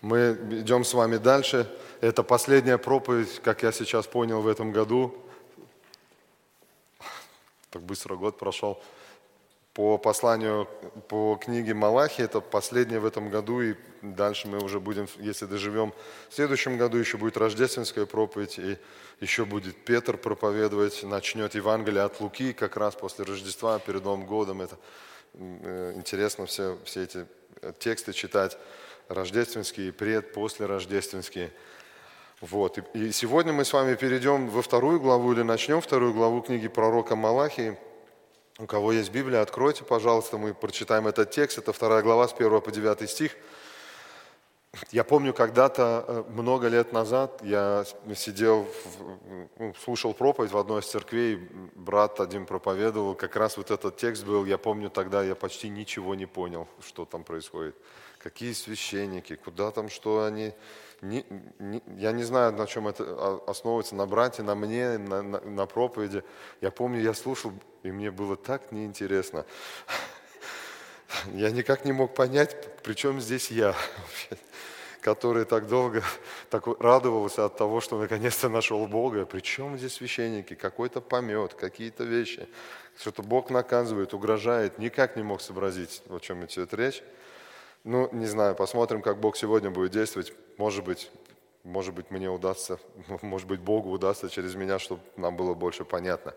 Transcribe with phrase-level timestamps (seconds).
[0.00, 1.70] Мы идем с вами дальше.
[2.00, 5.14] Это последняя проповедь, как я сейчас понял, в этом году.
[7.70, 8.80] Так быстро год прошел.
[9.74, 10.68] По посланию,
[11.08, 15.92] по книге Малахи, это последняя в этом году, и дальше мы уже будем, если доживем,
[16.28, 18.78] в следующем году еще будет рождественская проповедь, и
[19.20, 24.62] еще будет Петр проповедовать, начнет Евангелие от Луки, как раз после Рождества, перед Новым годом.
[24.62, 24.76] Это
[25.34, 27.26] интересно все, все эти
[27.78, 28.58] тексты читать
[29.08, 31.50] рождественские, пред, после рождественские.
[32.40, 32.78] Вот.
[32.94, 37.16] И сегодня мы с вами перейдем во вторую главу или начнем вторую главу книги пророка
[37.16, 37.76] Малахии.
[38.58, 41.58] У кого есть Библия, откройте, пожалуйста, мы прочитаем этот текст.
[41.58, 43.36] Это вторая глава с 1 по 9 стих.
[44.90, 48.66] Я помню, когда-то, э, много лет назад, я сидел,
[49.58, 51.36] ну, слушал проповедь в одной из церквей,
[51.74, 56.14] брат один проповедовал, как раз вот этот текст был, я помню тогда, я почти ничего
[56.14, 57.76] не понял, что там происходит.
[58.18, 60.52] Какие священники, куда там, что они...
[61.00, 61.24] Не,
[61.60, 65.66] не, я не знаю, на чем это основывается, на брате, на мне, на, на, на
[65.66, 66.24] проповеди.
[66.60, 67.52] Я помню, я слушал,
[67.84, 69.46] и мне было так неинтересно.
[71.34, 73.74] Я никак не мог понять, при чем здесь я,
[75.00, 76.02] который так долго
[76.50, 79.26] так радовался от того, что наконец-то нашел Бога.
[79.26, 80.54] Причем здесь священники?
[80.54, 82.48] Какой-то помет, какие-то вещи.
[82.98, 84.78] Что-то Бог наказывает, угрожает.
[84.78, 87.02] Никак не мог сообразить, о чем идет речь.
[87.84, 90.32] Ну, не знаю, посмотрим, как Бог сегодня будет действовать.
[90.56, 91.10] Может быть,
[91.68, 92.78] может быть, мне удастся,
[93.22, 96.34] может быть, Богу удастся через меня, чтобы нам было больше понятно.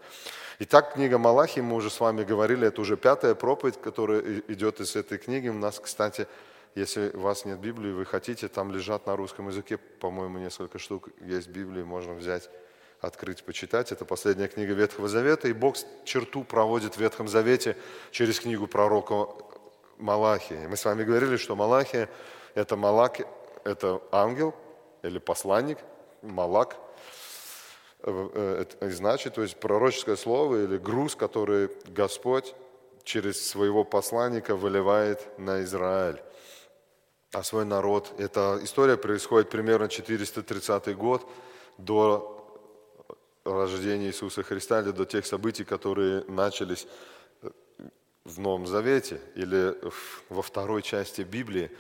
[0.60, 4.96] Итак, книга Малахи, мы уже с вами говорили, это уже пятая проповедь, которая идет из
[4.96, 5.48] этой книги.
[5.48, 6.28] У нас, кстати,
[6.76, 11.10] если у вас нет Библии, вы хотите, там лежат на русском языке, по-моему, несколько штук
[11.22, 12.50] есть Библии, можно взять,
[13.00, 13.92] открыть, почитать.
[13.92, 17.76] Это последняя книга Ветхого Завета, и Бог черту проводит в Ветхом Завете
[18.12, 19.28] через книгу пророка
[19.98, 20.68] Малахии.
[20.68, 22.10] Мы с вами говорили, что Малахия–
[22.56, 23.22] это Малак,
[23.64, 24.54] это ангел
[25.04, 25.78] или посланник,
[26.22, 26.78] Малак.
[28.04, 32.56] Э, это значит, то есть пророческое слово или груз, который Господь
[33.04, 36.22] через своего посланника выливает на Израиль,
[37.32, 38.14] а свой народ.
[38.18, 41.28] Эта история происходит примерно 430 год
[41.78, 42.38] до
[43.44, 46.88] рождения Иисуса Христа или до тех событий, которые начались
[48.24, 49.76] в Новом Завете или
[50.30, 51.72] во второй части Библии,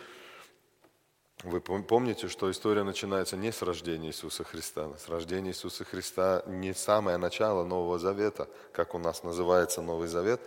[1.43, 4.89] вы помните, что история начинается не с рождения Иисуса Христа.
[4.97, 10.41] С рождения Иисуса Христа не самое начало Нового Завета, как у нас называется Новый Завет.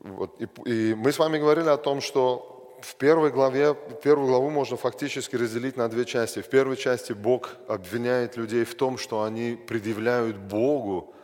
[0.00, 4.50] Вот, и, и мы с вами говорили о том, что в первой главе, первую главу
[4.50, 6.40] можно фактически разделить на две части.
[6.40, 11.14] В первой части Бог обвиняет людей в том, что они предъявляют Богу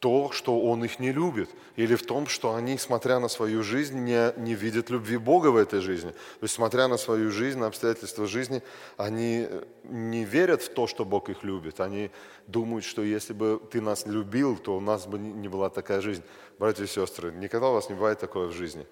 [0.00, 3.98] то, что Он их не любит, или в том, что они, смотря на свою жизнь,
[3.98, 6.10] не, не видят любви Бога в этой жизни.
[6.10, 8.62] То есть, смотря на свою жизнь, на обстоятельства жизни,
[8.96, 9.48] они
[9.84, 11.80] не верят в то, что Бог их любит.
[11.80, 12.10] Они
[12.46, 16.22] думают, что если бы ты нас любил, то у нас бы не была такая жизнь.
[16.58, 18.86] Братья и сестры, никогда у вас не бывает такое в жизни.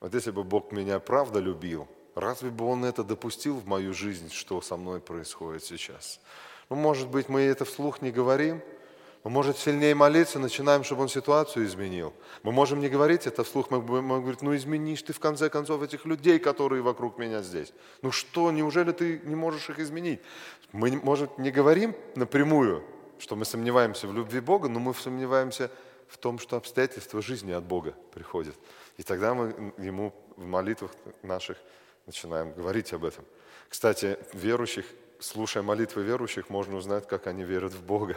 [0.00, 4.30] Вот если бы Бог меня правда любил, разве бы Он это допустил в мою жизнь,
[4.32, 6.20] что со мной происходит сейчас?
[6.68, 8.60] Ну, может быть, мы это вслух не говорим–
[9.24, 12.12] мы, может, сильнее молиться, начинаем, чтобы Он ситуацию изменил.
[12.42, 15.82] Мы можем не говорить это вслух, мы можем говорить, ну изменишь ты в конце концов
[15.82, 17.72] этих людей, которые вокруг меня здесь.
[18.02, 20.20] Ну что, неужели ты не можешь их изменить?
[20.72, 22.82] Мы, может, не говорим напрямую,
[23.18, 25.70] что мы сомневаемся в любви Бога, но мы сомневаемся
[26.08, 28.56] в том, что обстоятельства жизни от Бога приходят.
[28.96, 30.90] И тогда мы Ему в молитвах
[31.22, 31.58] наших
[32.06, 33.24] начинаем говорить об этом.
[33.68, 34.84] Кстати, верующих
[35.22, 38.16] слушая молитвы верующих, можно узнать, как они верят в Бога.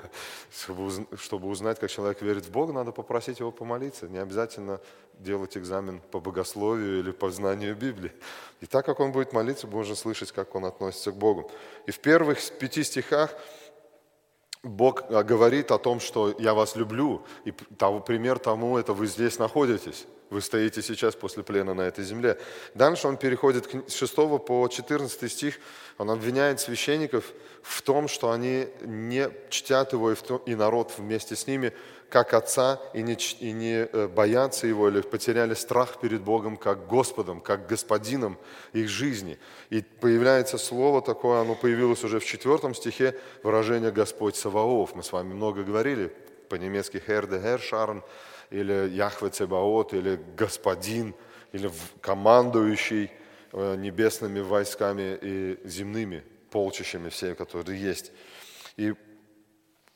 [1.18, 4.08] Чтобы узнать, как человек верит в Бога, надо попросить его помолиться.
[4.08, 4.82] Не обязательно
[5.20, 8.12] делать экзамен по богословию или по знанию Библии.
[8.62, 11.52] И так как он будет молиться, можно слышать, как он относится к Богу.
[11.86, 13.34] И в первых пяти стихах
[14.64, 19.38] Бог а, говорит о том, что я вас люблю, и пример тому, это вы здесь
[19.38, 20.08] находитесь.
[20.30, 22.40] Вы стоите сейчас после плена на этой земле.
[22.73, 24.16] Дальше он переходит с 6
[24.46, 25.59] по 14 стих.
[25.97, 31.73] Он обвиняет священников в том, что они не чтят его и, народ вместе с ними
[32.09, 36.88] как Отца и не, и не э, боятся Его или потеряли страх перед Богом как
[36.88, 38.38] Господом, как Господином
[38.73, 39.38] их жизни.
[39.70, 44.96] И появляется слово такое, оно появилось уже в четвертом стихе, выражение «Господь Саваоф».
[44.96, 46.16] Мы с вами много говорили,
[46.47, 48.03] по-немецки «Херде Хершарн»,
[48.50, 51.14] или Яхве Цебаот, или Господин,
[51.52, 51.72] или
[52.02, 53.12] командующий
[53.52, 58.12] э, небесными войсками и земными полчищами все, которые есть.
[58.78, 58.94] И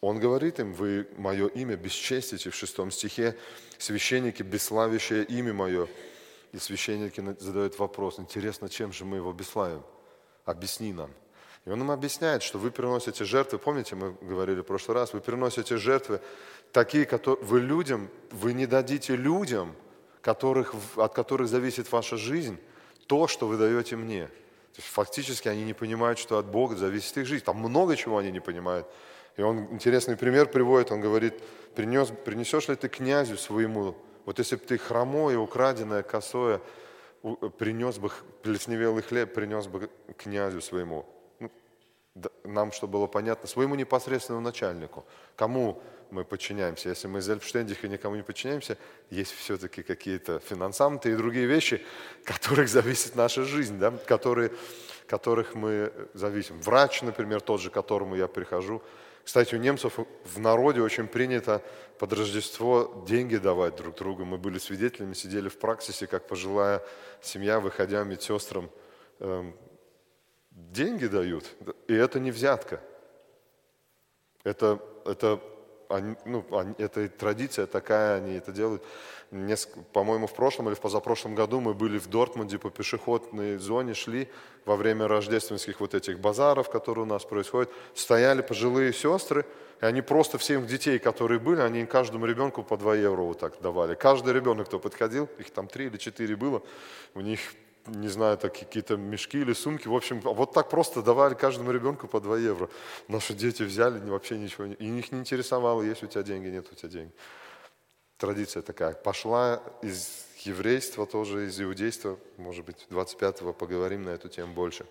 [0.02, 3.38] он говорит им, вы мое имя бесчестите в шестом стихе,
[3.78, 5.88] священники, бесславящее имя мое,
[6.54, 9.84] и священники задают вопрос, интересно, чем же мы его бесславим?
[10.46, 11.12] Объясни нам.
[11.66, 15.20] И он им объясняет, что вы приносите жертвы, помните, мы говорили в прошлый раз, вы
[15.20, 16.22] приносите жертвы
[16.72, 19.76] такие, которые вы людям, вы не дадите людям,
[20.22, 22.58] которых, от которых зависит ваша жизнь,
[23.08, 24.28] то, что вы даете мне.
[24.28, 27.44] То есть фактически они не понимают, что от Бога зависит их жизнь.
[27.44, 28.88] Там много чего они не понимают.
[29.38, 31.34] И он интересный пример приводит, он говорит,
[31.74, 33.96] принес, принесешь ли ты князю своему,
[34.26, 36.62] вот если бы ты хромое, украденное, косое,
[37.58, 38.12] принес бы
[38.44, 41.06] плесневелый хлеб, принес бы князю своему,
[42.44, 45.06] нам, чтобы было понятно, своему непосредственному начальнику.
[45.36, 46.90] Кому мы подчиняемся?
[46.90, 48.78] Если мы из Эльфштендиха никому не подчиняемся,
[49.10, 51.84] есть все-таки какие-то финансанты и другие вещи,
[52.24, 53.92] которых зависит наша жизнь, да?
[53.92, 54.52] которые,
[55.08, 56.60] которых мы зависим.
[56.62, 58.82] Врач, например, тот же, к которому я прихожу.
[59.24, 61.62] Кстати, у немцев в народе очень принято
[62.00, 64.26] под Рождество деньги давать друг другу.
[64.26, 66.82] Мы были свидетелями, сидели в праксисе, как пожилая
[67.22, 68.72] семья, выходя медсестрам
[69.20, 69.56] эм,
[70.50, 71.46] деньги дают,
[71.88, 72.82] и это не взятка.
[74.44, 75.42] Это, это,
[75.90, 78.84] они, ну, они, это традиция такая, они это делают.
[79.92, 84.30] по-моему, в прошлом или в позапрошлом году мы были в Дортмунде по пешеходной зоне, шли
[84.66, 89.46] во время рождественских вот этих базаров, которые у нас происходят, стояли пожилые сестры,
[89.82, 93.60] и они просто всем детей, которые были, они каждому ребенку по 2 евро вот так
[93.62, 93.96] давали.
[93.96, 96.62] Каждый ребенок, кто подходил, их там 3 или 4 было,
[97.16, 97.40] у них
[97.88, 99.88] не знаю, так какие-то мешки или сумки.
[99.88, 102.70] В общем, вот так просто давали каждому ребенку по 2 евро.
[103.08, 106.76] Наши дети взяли, вообще ничего, и их не интересовало, есть у тебя деньги, нет у
[106.76, 107.12] тебя денег.
[108.18, 108.94] Традиция такая.
[108.94, 114.86] Пошла из еврейства тоже, из иудейства, может быть, 25-го поговорим на эту тему больше.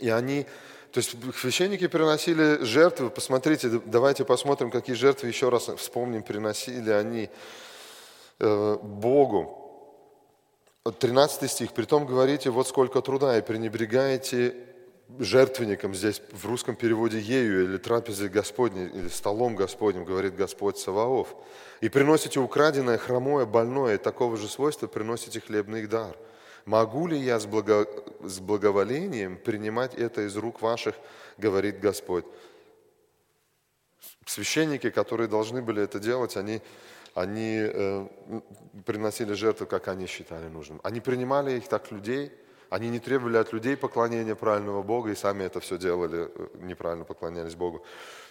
[0.00, 0.44] И они,
[0.90, 7.30] то есть священники приносили жертвы, посмотрите, давайте посмотрим, какие жертвы, еще раз вспомним, приносили они
[8.38, 9.61] э, Богу.
[10.90, 11.72] 13 стих.
[11.72, 14.56] «Притом говорите, вот сколько труда, и пренебрегаете
[15.20, 21.36] жертвенником, здесь в русском переводе ею, или трапезой Господней, или столом Господним, говорит Господь Саваоф.
[21.80, 26.16] И приносите украденное, хромое, больное, и такого же свойства приносите хлебный дар.
[26.64, 27.86] Могу ли я с, благо...
[28.20, 30.96] с благоволением принимать это из рук ваших,
[31.38, 32.24] говорит Господь.
[34.26, 36.60] Священники, которые должны были это делать, они
[37.14, 38.06] они э,
[38.86, 40.80] приносили жертвы, как они считали нужным.
[40.82, 42.32] Они принимали их так людей,
[42.70, 47.04] они не требовали от людей поклонения правильного Бога и сами это все делали, э, неправильно
[47.04, 47.82] поклонялись Богу.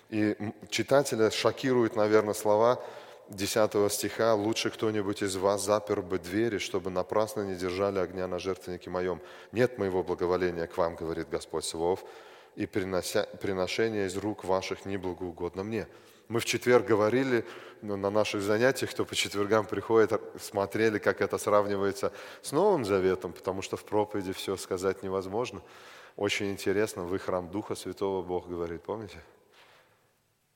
[0.10, 0.36] И
[0.70, 2.84] читателя шокируют, наверное, слова
[3.30, 8.40] 10 стиха «Лучше кто-нибудь из вас запер бы двери, чтобы напрасно не держали огня на
[8.40, 9.22] жертвеннике моем.
[9.52, 12.04] Нет моего благоволения к вам, говорит Господь Савов,
[12.56, 15.88] и принося, приношение из рук ваших не благоугодно мне».
[16.32, 17.46] Мы в четверг говорили
[17.82, 23.34] ну, на наших занятиях, кто по четвергам приходит, смотрели, как это сравнивается с Новым Заветом,
[23.34, 25.62] потому что в проповеди все сказать невозможно.
[26.16, 29.22] Очень интересно, вы храм Духа Святого, Бог говорит, помните?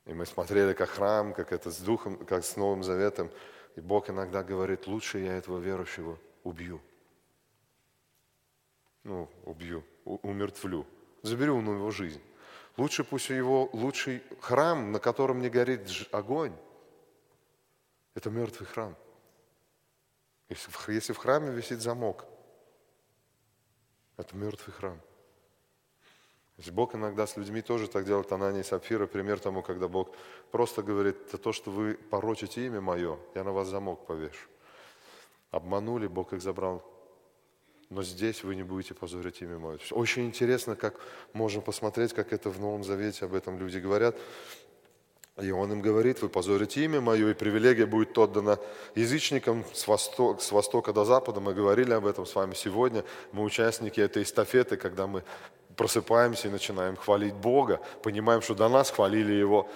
[0.05, 3.29] И мы смотрели, как храм, как это с Духом, как с Новым Заветом.
[3.75, 6.79] И Бог иногда говорит, лучше я этого верующего убью.
[9.03, 10.85] Ну, убью, умертвлю.
[11.21, 12.21] Заберу у него жизнь.
[12.77, 16.53] Лучше пусть его лучший храм, на котором не горит огонь,
[18.13, 18.95] это мертвый храм.
[20.49, 22.25] Если в, храме висит замок,
[24.17, 25.01] это мертвый храм.
[26.71, 30.15] Бог иногда с людьми тоже так делает, Анания и Сапфира, пример тому, когда Бог
[30.51, 34.47] просто говорит, то, что вы порочите имя мое, я на вас замок повешу.
[35.51, 36.94] Обманули, Бог их забрал
[37.95, 39.79] но здесь вы не будете позорить имя мое.
[39.91, 40.95] Очень интересно, как
[41.31, 44.17] можем посмотреть, как это в Новом Завете об этом люди говорят.
[45.41, 48.59] И он им говорит, вы позорите имя мое, и привилегия будет отдана
[48.95, 51.39] язычникам с востока, с востока до запада.
[51.39, 53.05] Мы говорили об этом с вами сегодня.
[53.31, 55.23] Мы участники этой эстафеты, когда мы
[55.77, 59.69] просыпаемся и начинаем хвалить Бога, понимаем, что до нас хвалили Его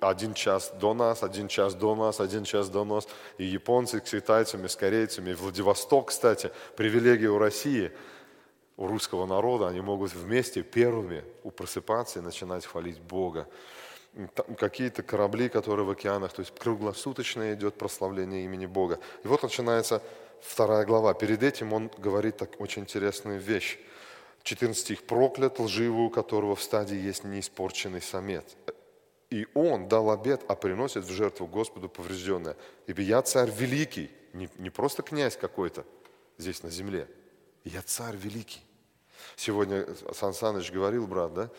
[0.00, 3.08] один час до нас, один час до нас, один час до нас.
[3.38, 5.30] И японцы с китайцами, с корейцами.
[5.30, 7.92] И Владивосток, кстати, привилегия у России,
[8.76, 9.68] у русского народа.
[9.68, 11.24] Они могут вместе первыми
[11.56, 13.46] просыпаться и начинать хвалить Бога.
[14.56, 18.98] Какие-то корабли, которые в океанах, то есть круглосуточно идет прославление имени Бога.
[19.24, 20.02] И вот начинается
[20.40, 21.14] вторая глава.
[21.14, 23.78] Перед этим он говорит так очень интересную вещь.
[24.42, 25.02] 14 стих.
[25.02, 28.44] «Проклят лживый, у которого в стадии есть неиспорченный самец,
[29.30, 32.56] и он дал обед, а приносит в жертву Господу поврежденное.
[32.86, 35.84] Ибо я царь великий, не, не просто князь какой-то
[36.38, 37.08] здесь на земле.
[37.64, 38.62] Я царь великий.
[39.36, 41.50] Сегодня Сан Саныч говорил, брат, да?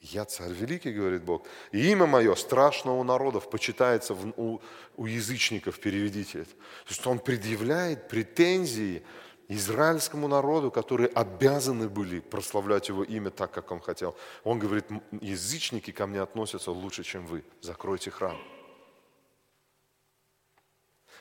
[0.00, 1.46] Я царь великий, говорит Бог.
[1.72, 4.60] И имя мое страшно у народов, почитается в, у,
[4.96, 6.50] у язычников, переведите это.
[6.50, 9.02] То есть он предъявляет претензии
[9.48, 14.14] израильскому народу, которые обязаны были прославлять его имя так, как он хотел.
[14.44, 14.84] Он говорит,
[15.20, 17.44] язычники ко мне относятся лучше, чем вы.
[17.62, 18.36] Закройте храм.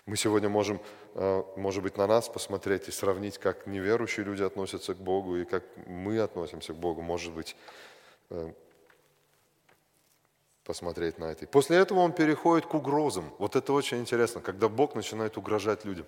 [0.05, 0.79] Мы сегодня можем,
[1.15, 5.45] э, может быть, на нас посмотреть и сравнить, как неверующие люди относятся к Богу и
[5.45, 7.01] как мы относимся к Богу.
[7.01, 7.55] Может быть,
[8.29, 8.53] э,
[10.63, 11.47] посмотреть на это.
[11.47, 13.33] После этого он переходит к угрозам.
[13.37, 16.05] Вот это очень интересно, когда Бог начинает угрожать людям.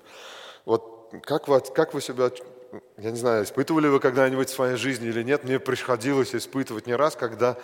[0.65, 2.31] Вот как вы, как вы себя,
[2.97, 6.95] я не знаю, испытывали вы когда-нибудь в своей жизни или нет, мне приходилось испытывать не
[6.95, 7.57] раз, когда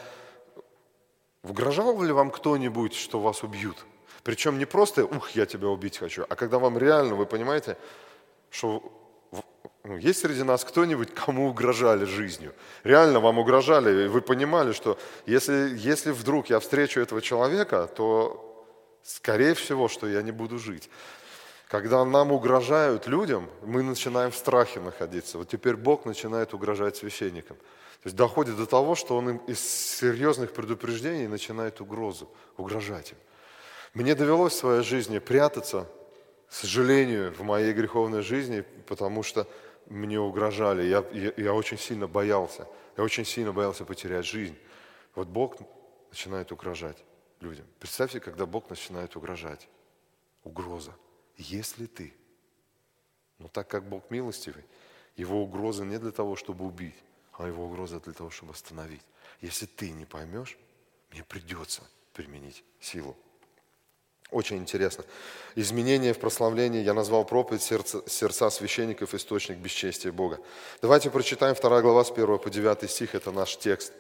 [1.44, 3.78] угрожал ли вам кто-нибудь, что вас убьют–
[4.26, 7.78] причем не просто, ух, я тебя убить хочу, а когда вам реально, вы понимаете,
[8.50, 8.82] что
[9.84, 12.56] ну, есть среди нас кто-нибудь, кому угрожали жизнью?
[12.84, 14.98] Реально вам угрожали, и вы понимали, что
[15.28, 18.68] если, если вдруг я встречу этого человека, то
[19.04, 20.90] скорее всего, что я не буду жить.
[21.68, 25.38] Когда нам угрожают людям, мы начинаем в страхе находиться.
[25.38, 27.58] Вот теперь Бог начинает угрожать священникам.
[27.58, 33.18] То есть доходит до того, что Он им из серьезных предупреждений начинает угрозу, угрожать им.
[33.96, 35.88] Мне довелось в своей жизни прятаться,
[36.48, 39.48] к сожалению, в моей греховной жизни, потому что
[39.88, 40.84] мне угрожали.
[40.84, 42.68] Я, я, я очень сильно боялся.
[42.96, 44.56] Я очень сильно боялся потерять жизнь.
[45.16, 45.58] Вот Бог
[46.12, 46.98] начинает угрожать
[47.40, 47.66] людям.
[47.80, 49.68] Представьте, когда Бог начинает угрожать.
[50.44, 50.92] Угроза.
[51.38, 52.14] Если ты,
[53.40, 54.64] но так как Бог милостивый,
[55.16, 56.96] его угроза не для того, чтобы убить,
[57.34, 59.02] а его угроза для того, чтобы остановить.
[59.42, 60.58] Если ты не поймешь,
[61.12, 61.82] мне придется
[62.14, 63.16] применить силу.
[64.32, 65.06] Очень интересно.
[65.56, 70.40] Изменения в прославлении я назвал проповедь сердца, сердца священников, источник бесчестия Бога.
[70.82, 73.94] Давайте прочитаем 2 глава с 1 по 9 стих, это наш текст.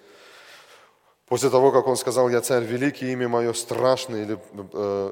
[1.27, 4.39] После того, как он сказал, я царь великий, имя мое страшное, или
[4.73, 5.11] э,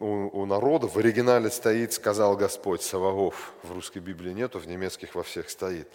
[0.00, 3.52] у, у народа в оригинале стоит, сказал Господь Савагов.
[3.62, 5.88] В русской Библии нету, в немецких во всех стоит.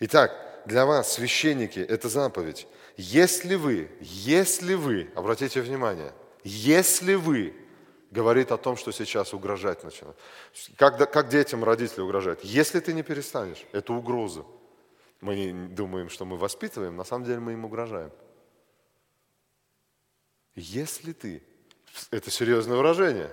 [0.00, 0.32] Итак,
[0.66, 2.66] для вас, священники, это заповедь.
[2.96, 6.12] Если вы, если вы, обратите внимание,
[6.42, 7.54] если вы
[8.10, 10.18] говорит о том, что сейчас угрожать начинают.
[10.76, 12.42] Как, как детям родители угрожают?
[12.42, 14.44] Если ты не перестанешь, это угроза.
[15.20, 18.10] Мы думаем, что мы воспитываем, на самом деле мы им угрожаем.
[20.54, 21.42] Если ты,
[22.10, 23.30] это серьезное выражение,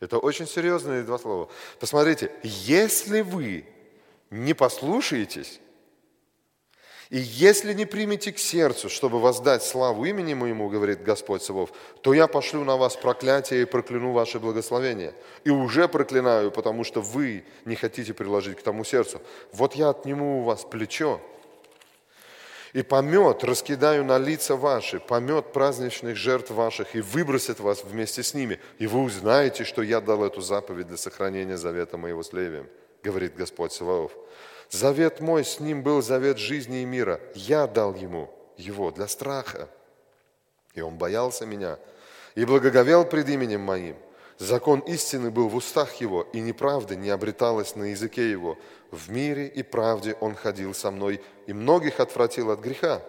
[0.00, 1.48] это очень серьезные два слова.
[1.80, 3.66] Посмотрите, если вы
[4.30, 5.60] не послушаетесь,
[7.10, 12.12] и если не примете к сердцу, чтобы воздать славу имени моему, говорит Господь Савов, то
[12.12, 15.14] я пошлю на вас проклятие и прокляну ваше благословение.
[15.44, 19.22] И уже проклинаю, потому что вы не хотите приложить к тому сердцу.
[19.52, 21.18] Вот я отниму у вас плечо,
[22.78, 28.34] и помет раскидаю на лица ваши, помет праздничных жертв ваших, и выбросит вас вместе с
[28.34, 28.60] ними.
[28.78, 32.68] И вы узнаете, что я дал эту заповедь для сохранения завета моего с Левием,
[33.02, 34.12] говорит Господь Саваоф.
[34.70, 37.20] Завет мой с ним был завет жизни и мира.
[37.34, 39.68] Я дал ему его для страха.
[40.74, 41.80] И он боялся меня
[42.36, 43.96] и благоговел пред именем моим.
[44.38, 48.56] Закон истины был в устах его, и неправда не обреталась на языке его.
[48.90, 53.02] В мире и правде он ходил со мной, и многих отвратил от греха.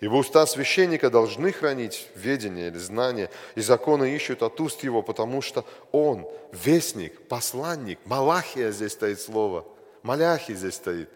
[0.00, 5.40] Ибо уста священника должны хранить ведение или знание, и законы ищут от уст его, потому
[5.40, 9.64] что он вестник, посланник, Малахия здесь стоит слово–
[10.04, 11.08] Маляхи здесь стоит.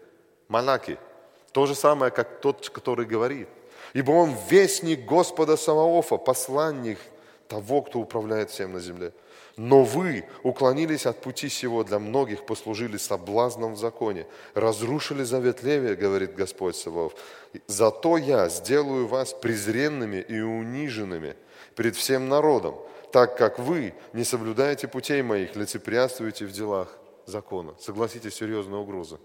[0.47, 0.97] Малаки.
[1.51, 3.47] То же самое, как тот, который говорит.
[3.93, 6.97] Ибо он вестник Господа Самоофа, посланник
[7.47, 9.13] того, кто управляет всем на земле.
[9.59, 14.25] Но вы уклонились от пути сего, для многих послужили соблазном в законе.
[14.53, 17.13] Разрушили завет Левия, говорит Господь Саваоф.
[17.67, 21.35] Зато я сделаю вас презренными и униженными
[21.75, 22.75] перед всем народом,
[23.11, 27.75] так как вы не соблюдаете путей моих, лицеприятствуете в делах закона.
[27.79, 29.19] Согласитесь, серьезная угроза.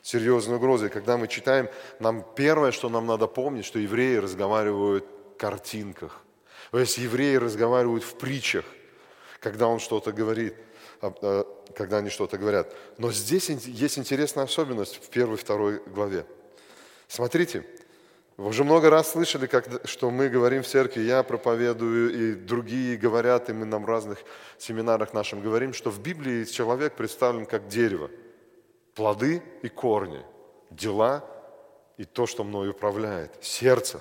[0.00, 0.86] Серьезная угроза.
[0.86, 1.68] И когда мы читаем,
[2.00, 5.04] нам первое, что нам надо помнить, что евреи разговаривают
[5.34, 6.22] в картинках.
[6.70, 8.64] То есть евреи разговаривают в притчах,
[9.40, 10.54] когда он что-то говорит,
[11.00, 11.44] а,
[11.76, 12.74] когда они что-то говорят.
[12.98, 16.26] Но здесь есть интересная особенность в первой второй главе.
[17.06, 17.64] Смотрите,
[18.36, 22.96] вы уже много раз слышали, как, что мы говорим в церкви, я проповедую, и другие
[22.96, 24.22] говорят, и мы на разных
[24.58, 28.10] семинарах нашим говорим, что в Библии человек представлен как дерево.
[28.94, 30.22] Плоды и корни,
[30.70, 31.24] дела
[31.96, 34.00] и то, что мной управляет, сердце.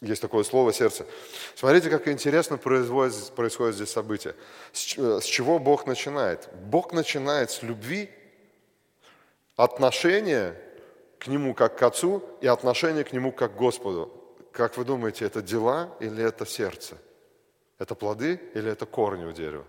[0.00, 1.06] Есть такое слово «сердце».
[1.54, 4.34] Смотрите, как интересно происходит, здесь событие.
[4.72, 6.48] С чего Бог начинает?
[6.66, 8.10] Бог начинает с любви,
[9.56, 10.56] отношения
[11.18, 14.12] к Нему как к Отцу и отношение к Нему как к Господу.
[14.52, 16.96] Как вы думаете, это дела или это сердце?
[17.78, 19.64] Это плоды или это корни у дерева?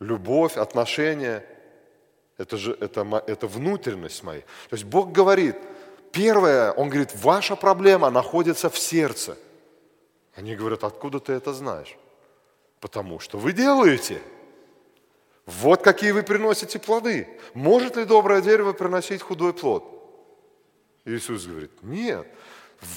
[0.00, 1.44] Любовь, отношения–
[2.38, 4.40] это же это, это внутренность моя.
[4.40, 5.56] То есть Бог говорит,
[6.16, 9.36] первое, Он говорит, ваша проблема находится в сердце.
[10.34, 11.96] Они говорят, откуда ты это знаешь?
[12.80, 14.20] Потому что вы делаете.
[15.46, 17.28] Вот какие вы приносите плоды.
[17.54, 19.84] Может ли доброе дерево приносить худой плод?
[21.04, 22.26] Иисус говорит, нет.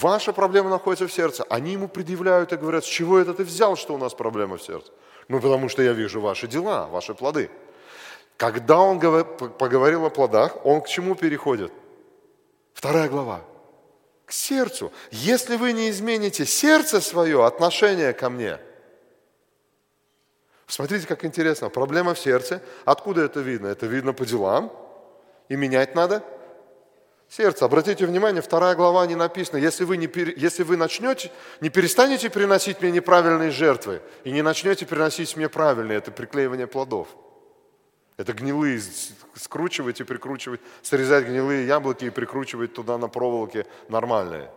[0.02, 1.44] Ваша проблема находится в сердце.
[1.50, 4.64] Они ему предъявляют и говорят, с чего это ты взял, что у нас проблема в
[4.64, 4.92] сердце?
[5.28, 7.50] Ну, потому что я вижу ваши дела, ваши плоды.
[8.38, 11.72] Когда он поговорил о плодах, он к чему переходит?
[12.74, 13.42] Вторая глава.
[14.26, 14.92] К сердцу.
[15.12, 18.60] Если вы не измените сердце свое, отношение ко мне.
[20.68, 21.70] Смотрите, как интересно.
[21.70, 22.62] Проблема в сердце.
[22.86, 23.68] Откуда это видно?
[23.68, 24.72] Это видно по делам.
[25.50, 26.24] И менять надо
[27.28, 27.66] сердце.
[27.66, 29.58] Обратите внимание, вторая глава не написана.
[29.58, 34.86] Если вы, не, если вы начнете, не перестанете приносить мне неправильные жертвы и не начнете
[34.86, 37.08] приносить мне правильные, это приклеивание плодов.
[38.20, 38.82] Это гнилые,
[39.34, 44.52] скручивать и прикручивать, срезать гнилые яблоки и прикручивать туда на проволоке нормальные.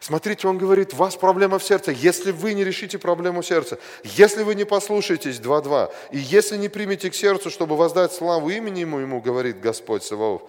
[0.00, 1.92] Смотрите, он говорит, у вас проблема в сердце.
[1.92, 7.10] Если вы не решите проблему сердца, если вы не послушаетесь 2.2, и если не примете
[7.10, 10.42] к сердцу, чтобы воздать славу имени ему, ему говорит Господь Саваоф,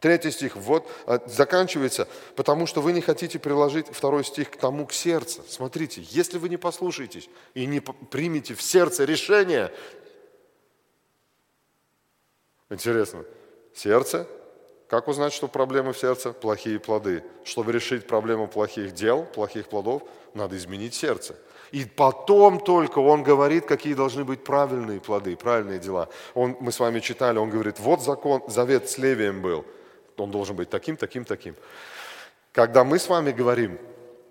[0.00, 4.86] Третий стих, вот, а, заканчивается, потому что вы не хотите приложить второй стих к тому,
[4.86, 5.44] к сердцу.
[5.48, 9.70] Смотрите, если вы не послушаетесь и не примете в сердце решение,
[12.74, 13.24] интересно,
[13.74, 14.26] сердце,
[14.88, 16.32] как узнать, что проблемы в сердце?
[16.32, 17.24] Плохие плоды.
[17.44, 20.02] Чтобы решить проблему плохих дел, плохих плодов,
[20.34, 21.34] надо изменить сердце.
[21.72, 26.08] И потом только он говорит, какие должны быть правильные плоды, правильные дела.
[26.34, 29.64] Он, мы с вами читали, он говорит, вот закон, завет с Левием был–
[30.16, 31.56] он должен быть таким, таким, таким.
[32.52, 33.78] Когда мы с вами говорим,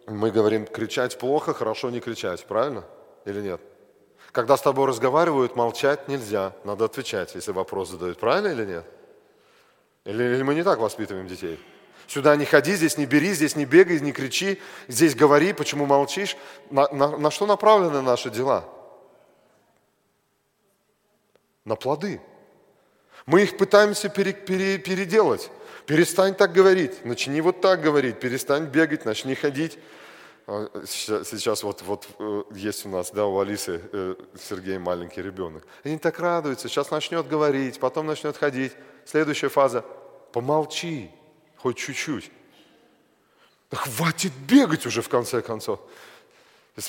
[0.07, 2.85] мы говорим, кричать плохо, хорошо не кричать, правильно
[3.25, 3.61] или нет?
[4.33, 8.85] Когда с тобой разговаривают, молчать нельзя, надо отвечать, если вопрос задают, правильно или нет?
[10.05, 11.63] Или, или мы не так воспитываем детей?
[12.07, 16.35] Сюда не ходи, здесь не бери, здесь не бегай, не кричи, здесь говори, почему молчишь.
[16.71, 18.65] На, на, на что направлены наши дела?
[21.63, 22.19] На плоды.
[23.27, 25.51] Мы их пытаемся пере, пере, переделать.
[25.85, 29.77] Перестань так говорить, начни вот так говорить, перестань бегать, начни ходить.
[30.45, 35.65] А, сейчас вот, вот э, есть у нас, да, у Алисы э, Сергей маленький ребенок.
[35.83, 38.73] Они так радуются, сейчас начнет говорить, потом начнет ходить.
[39.05, 39.85] Следующая фаза–
[40.33, 41.11] помолчи,
[41.57, 42.31] хоть чуть-чуть.
[43.71, 45.79] Да хватит бегать уже в конце концов.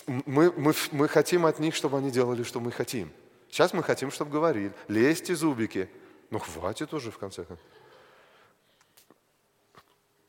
[0.07, 3.13] Мы, мы, мы хотим от них, чтобы они делали, что мы хотим.
[3.51, 4.73] Сейчас мы хотим, чтобы говорили.
[4.89, 5.89] Лезьте зубики.
[6.31, 7.65] Ну хватит уже в конце концов.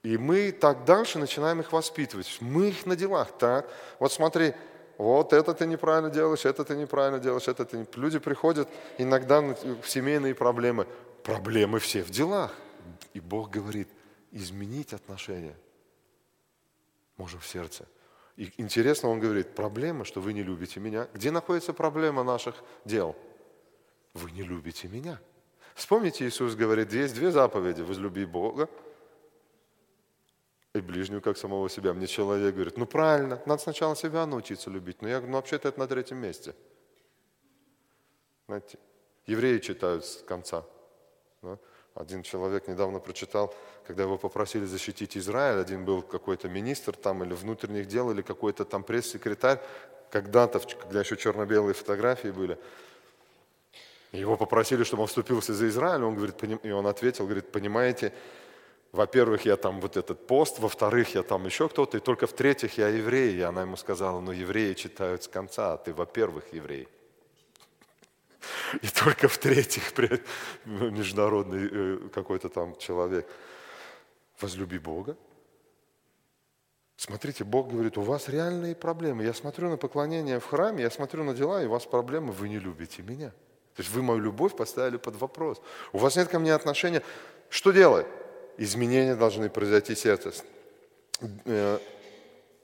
[0.06, 2.38] И мы так дальше начинаем их воспитывать.
[2.40, 3.68] Мы их на делах, так?
[3.98, 4.54] Вот смотри,
[5.00, 7.88] вот это ты неправильно делаешь, это ты неправильно делаешь, это ты...
[7.96, 10.86] Люди приходят иногда в семейные проблемы.
[11.24, 12.54] Проблемы все в делах.
[13.16, 13.88] И Бог говорит,
[14.32, 15.56] изменить отношения
[17.18, 17.88] можем в сердце.
[18.38, 21.08] И интересно, Он говорит, проблема, что вы не любите меня.
[21.16, 22.54] Где находится проблема наших
[22.86, 23.16] дел?
[24.14, 25.20] Вы не любите меня.
[25.74, 27.82] Вспомните, Иисус говорит, есть две заповеди.
[27.82, 28.70] Возлюби Бога
[30.76, 31.94] и ближнего как самого себя.
[31.94, 35.02] Мне человек говорит, ну правильно, надо сначала себя научиться любить.
[35.02, 36.54] Но я говорю, ну вообще-то это на третьем месте.
[38.48, 38.78] Знаете,
[39.26, 40.64] евреи читают с конца.
[41.42, 41.58] Да?
[41.96, 43.56] Один человек недавно прочитал,
[43.88, 48.66] когда его попросили защитить Израиль, один был какой-то министр там или внутренних дел, или какой-то
[48.66, 49.62] там пресс-секретарь,
[50.12, 52.60] когда-то, когда еще черно-белые фотографии были,
[54.12, 58.14] его попросили, чтобы он вступился за Израиль, он говорит, и он ответил, говорит, понимаете,
[58.96, 62.88] во-первых, я там вот этот пост, во-вторых, я там еще кто-то, и только в-третьих, я
[62.88, 63.36] еврей.
[63.36, 66.88] И она ему сказала, ну, евреи читают с конца, а ты, во-первых, еврей.
[68.82, 69.94] И только в-третьих,
[70.66, 73.28] международный э, какой-то там человек.
[74.40, 75.16] Возлюби Бога.
[76.98, 79.24] Смотрите, Бог говорит, у вас реальные проблемы.
[79.24, 82.50] Я смотрю на поклонение в храме, я смотрю на дела, и у вас проблемы, вы
[82.50, 83.30] не любите меня.
[83.76, 85.62] То есть вы мою любовь поставили под вопрос.
[85.92, 87.02] У вас нет ко мне отношения.
[87.50, 88.08] Что делать?
[88.58, 90.34] Изменения должны произойти в сердце.
[91.46, 91.80] Э,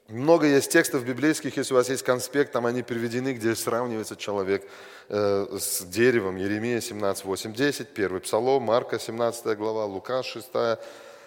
[0.08, 4.68] много есть текстов библейских, если у вас есть конспект, там они переведены, где сравнивается человек
[5.10, 6.36] э, с деревом.
[6.36, 10.50] Еремия 17, 8, 10, 1 Псалом, Марка 17 глава, Лука 6,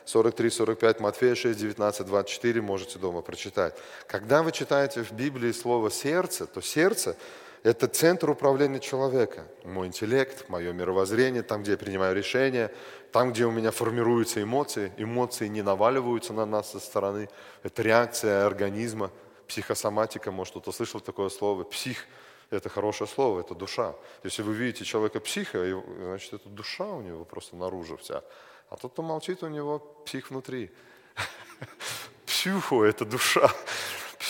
[0.07, 3.74] 43-45, Матфея 6, 19, 24 можете дома прочитать.
[4.07, 7.16] Когда вы читаете в Библии слово «сердце», то сердце–
[7.64, 9.46] это центр управления человека.
[9.64, 12.70] Мой интеллект, мое мировоззрение, там, где я принимаю решения,
[13.11, 14.92] там, где у меня формируются эмоции.
[14.98, 17.31] Эмоции не наваливаются на нас со стороны.
[17.62, 19.11] Это реакция организма,
[19.48, 21.64] психосоматика, может, кто-то слышал такое слово.
[21.64, 22.05] Псих–
[22.50, 23.94] это хорошее слово, это душа.
[24.24, 28.22] Если вы видите человека психа, значит, это душа у него просто наружу вся.
[28.68, 30.70] А тот, кто молчит, у него псих внутри.
[32.27, 33.50] Псюхо– это душа.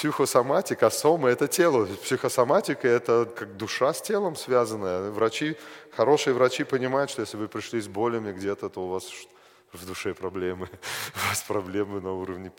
[0.05, 1.87] Психосоматика, сома– это тело.
[1.87, 5.11] Психосоматика– это как душа с телом связанная.
[5.11, 5.57] Врачи,
[5.97, 9.05] хорошие врачи понимают, что если вы пришли с болями где-то, то у вас
[9.73, 10.69] в душе проблемы.
[11.15, 12.53] У вас проблемы на уровне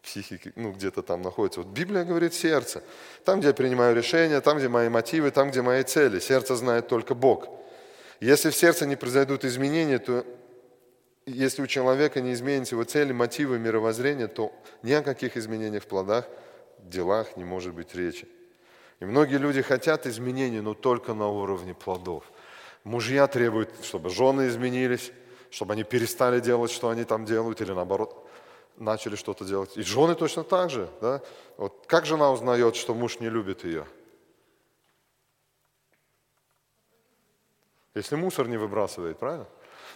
[0.00, 1.62] психики, ну, где-то там находится.
[1.62, 2.84] Вот Библия говорит сердце.
[3.24, 6.20] Там, где я принимаю решения, там, где мои мотивы, там, где мои цели.
[6.20, 7.48] Сердце знает только Бог.
[8.20, 10.24] Если в сердце не произойдут изменения, то
[11.26, 14.52] если у человека не изменятся его цели, мотивы, мировоззрение, то
[14.84, 16.28] ни о каких изменениях в плодах,
[16.82, 18.28] делах не может быть речи.
[19.00, 22.24] И многие люди хотят изменений, но только на уровне плодов.
[22.84, 25.12] Мужья требуют, чтобы жены изменились,
[25.50, 28.28] чтобы они перестали делать, что они там делают, или наоборот,
[28.76, 29.76] начали что-то делать.
[29.76, 30.88] И жены точно так же.
[31.00, 31.20] Да?
[31.56, 33.86] Вот как жена узнает, что муж не любит ее?
[37.94, 39.46] Если мусор не выбрасывает, правильно?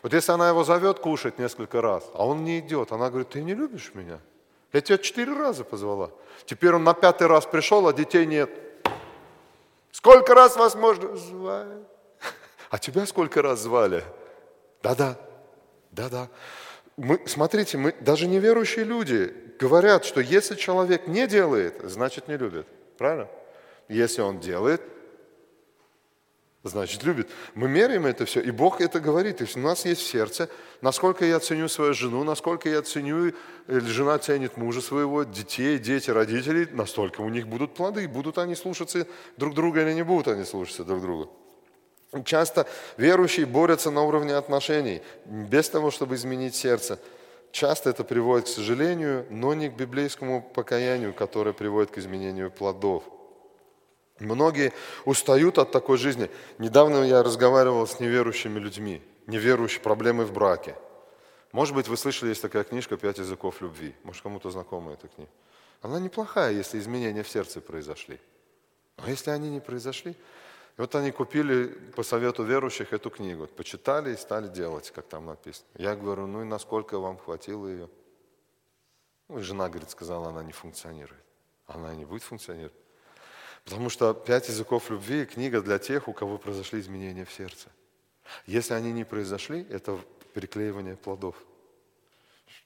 [0.02, 3.42] Вот если она его зовет кушать несколько раз, а он не идет, она говорит, ты
[3.42, 4.20] не любишь меня?
[4.72, 6.10] Я тебя четыре раза позвала.
[6.44, 8.50] Теперь он на пятый раз пришел, а детей нет.
[9.90, 11.66] Сколько раз вас можно звать?
[12.70, 14.04] А тебя сколько раз звали?
[14.82, 15.16] Да-да,
[15.92, 16.28] да-да.
[16.96, 22.66] Мы, смотрите, мы, даже неверующие люди говорят, что если человек не делает, значит не любит.
[22.98, 23.28] Правильно?
[23.88, 24.82] Если он делает,
[26.68, 27.28] значит любит.
[27.54, 29.38] Мы меряем это все, и Бог это говорит.
[29.38, 30.48] То есть у нас есть сердце,
[30.80, 33.32] насколько я ценю свою жену, насколько я ценю,
[33.68, 38.08] или жена ценит мужа своего, детей, дети, родителей, настолько у них будут плоды.
[38.08, 41.30] Будут они слушаться друг друга или не будут они слушаться друг друга.
[42.24, 46.98] Часто верующие борются на уровне отношений, без того, чтобы изменить сердце.
[47.52, 53.04] Часто это приводит к сожалению, но не к библейскому покаянию, которое приводит к изменению плодов–
[54.18, 54.72] Многие
[55.04, 56.30] устают от такой жизни.
[56.58, 60.74] Недавно я разговаривал с неверующими людьми, неверующие проблемы в браке.
[61.52, 63.94] Может быть, вы слышали, есть такая книжка «Пять языков любви».
[64.04, 65.30] Может, кому-то знакома эта книга.
[65.82, 68.18] Она неплохая, если изменения в сердце произошли.
[68.96, 70.12] А если они не произошли?
[70.12, 75.26] И вот они купили по совету верующих эту книгу, почитали и стали делать, как там
[75.26, 75.66] написано.
[75.76, 77.88] Я говорю, ну и насколько вам хватило ее?
[79.28, 81.22] Ну и жена, говорит, сказала, она не функционирует.
[81.66, 82.74] Она не будет функционировать.
[83.66, 87.68] Потому что «Пять языков любви»– книга для тех, у кого произошли изменения в сердце.
[88.46, 89.98] Если они не произошли, это
[90.34, 91.34] переклеивание плодов.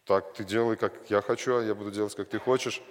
[0.05, 2.83] Так, ты делай, как я хочу, а я буду делать, как ты хочешь.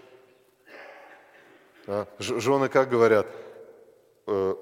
[1.86, 3.28] А, жены как говорят,
[4.26, 4.56] э,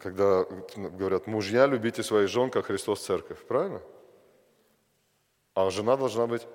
[0.00, 0.44] когда
[0.76, 3.80] говорят, мужья, любите своих жен, как Христос церковь, правильно?
[5.54, 6.48] А жена должна быть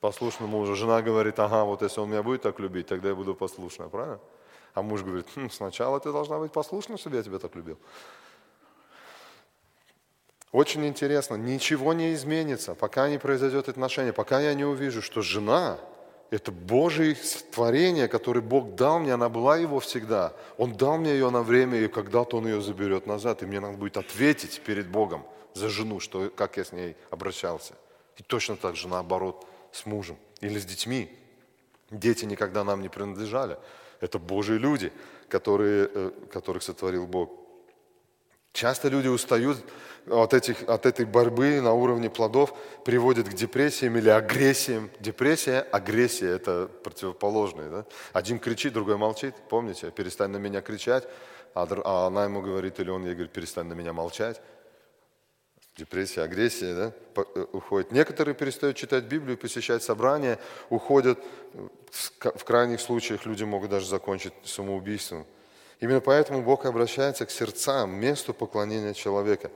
[0.00, 0.76] послушна мужу.
[0.76, 4.20] Жена говорит, ага, вот если он меня будет так любить, тогда я буду послушна, правильно?
[4.74, 7.78] А муж говорит, хм, сначала ты должна быть послушна, чтобы я тебя так любил.
[10.52, 15.78] Очень интересно, ничего не изменится, пока не произойдет отношение, пока я не увижу, что жена–
[16.30, 17.16] это Божье
[17.50, 20.32] творение, которое Бог дал мне, она была его всегда.
[20.58, 23.76] Он дал мне ее на время, и когда-то он ее заберет назад, и мне надо
[23.76, 27.74] будет ответить перед Богом за жену, что, как я с ней обращался.
[28.16, 31.10] И точно так же наоборот с мужем или с детьми.
[31.90, 33.58] Дети никогда нам не принадлежали.
[34.00, 34.92] Это Божьи люди,
[35.28, 37.30] которые, э, которых сотворил Бог.
[38.52, 39.58] Часто люди устают
[40.08, 42.52] от, этих, от этой борьбы на уровне плодов,
[42.84, 44.90] приводит к депрессиям или агрессиям.
[44.98, 47.68] Депрессия, агрессия– это противоположные.
[47.68, 47.84] Да?
[48.12, 49.34] Один кричит, другой молчит.
[49.48, 51.06] Помните, перестань на меня кричать,
[51.54, 54.40] а, а она ему говорит, или он ей говорит, перестань на меня молчать
[55.76, 56.92] депрессия, агрессия да,
[57.34, 57.92] э, уходит.
[57.92, 61.18] Некоторые перестают читать Библию, посещать собрания, уходят.
[61.90, 65.26] В крайних случаях люди могут даже закончить самоубийством.
[65.80, 69.50] Именно поэтому Бог обращается к сердцам, месту поклонения человека.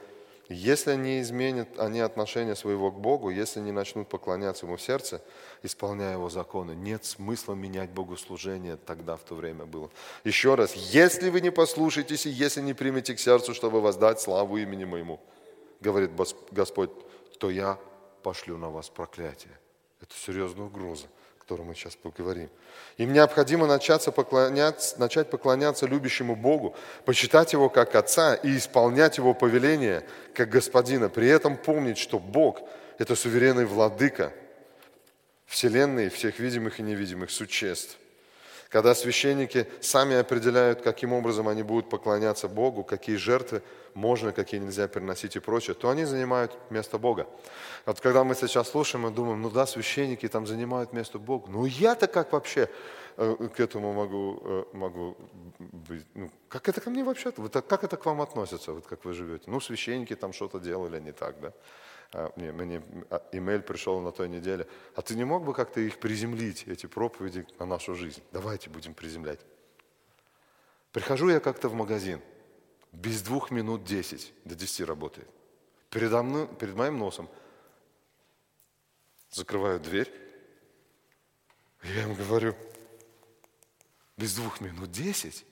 [0.51, 5.23] Если они изменят они отношение своего к Богу, если не начнут поклоняться Ему в сердце,
[5.63, 9.91] исполняя Его законы, нет смысла менять богослужение, тогда в то время было.
[10.23, 14.59] Еще раз, если вы не послушаетесь и если не примете к сердцу, чтобы воздать славу
[14.59, 15.21] имени Моему–
[15.81, 16.11] говорит
[16.51, 16.91] Господь,
[17.39, 17.79] то я
[18.23, 19.53] пошлю на вас проклятие.
[20.01, 21.07] Это серьезная угроза,
[21.37, 22.49] о которой мы сейчас поговорим.
[22.97, 29.35] Им необходимо начаться поклоняться, начать поклоняться любящему Богу, почитать Его как Отца и исполнять Его
[29.35, 31.09] повеление как Господина.
[31.09, 32.61] При этом помнить, что Бог
[32.99, 34.33] это суверенный владыка
[35.47, 37.99] Вселенной, всех видимых и невидимых существ.
[38.75, 43.63] Когда священники сами определяют, каким образом они будут поклоняться Богу, какие жертвы
[43.95, 47.29] можно, какие нельзя переносить и прочее, то они занимают место Бога.
[47.87, 51.49] Вот когда мы сейчас слушаем, мы думаем, ну да, священники там занимают место Бога.
[51.53, 52.69] Ну я-то как вообще
[53.17, 55.17] э, к этому могу, э, могу
[55.61, 56.05] быть?
[56.15, 57.31] Ну, как это ко мне вообще?
[57.31, 59.45] Как это к вам относится, вот как вы живете?
[59.47, 61.53] Ну, священники там что-то делали не так, да?
[62.17, 64.67] А, мне, мне а, имейл пришел на той неделе.
[64.95, 68.23] А ты не мог бы как-то их приземлить, эти проповеди, на нашу жизнь?
[68.33, 69.41] Давайте будем приземлять.
[70.93, 72.21] Прихожу я как-то в магазин–
[72.95, 75.29] без двух минут десять, до десяти работает.
[75.91, 77.29] Передо мной, перед моим носом
[79.31, 80.13] закрываю дверь.
[81.83, 82.57] Я им говорю,
[84.17, 85.45] без двух минут десять.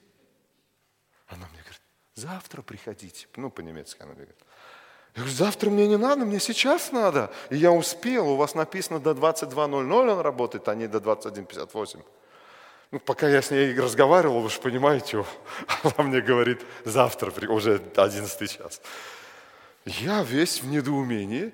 [1.27, 1.81] Она мне говорит,
[2.15, 3.27] завтра приходите.
[3.35, 4.43] Ну, по-немецки она мне говорит.
[5.15, 7.31] Я говорю, завтра мне не надо, мне сейчас надо.
[7.51, 11.99] И я успел, у вас написано до 22.00 он работает, а не до 21.58.
[12.89, 15.23] Ну, пока я с ней разговаривал, вы же понимаете,
[15.83, 18.81] она мне говорит, завтра, уже 11 час.
[19.85, 21.53] Я весь в недоумении,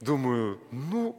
[0.00, 1.14] думаю, ну,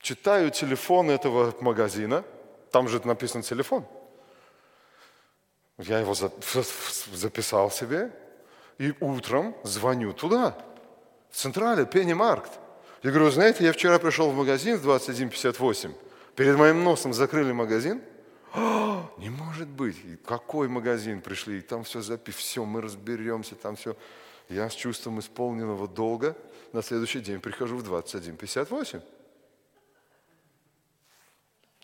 [0.00, 2.24] читаю телефон этого магазина,
[2.70, 3.86] там же написан телефон.
[5.78, 6.14] Я его
[7.12, 8.12] записал себе,
[8.78, 10.56] и утром звоню туда,
[11.30, 12.52] в Централе, Пенни-Маркт.
[13.02, 15.94] Я говорю, знаете, я вчера пришел в магазин в 21.58,
[16.34, 18.00] перед моим носом закрыли магазин–
[18.52, 23.96] а, не может быть, какой магазин пришли, там все записано, все, мы разберемся, там все.
[24.48, 26.36] Я с чувством исполненного долга
[26.72, 29.02] на следующий день прихожу в 21.58.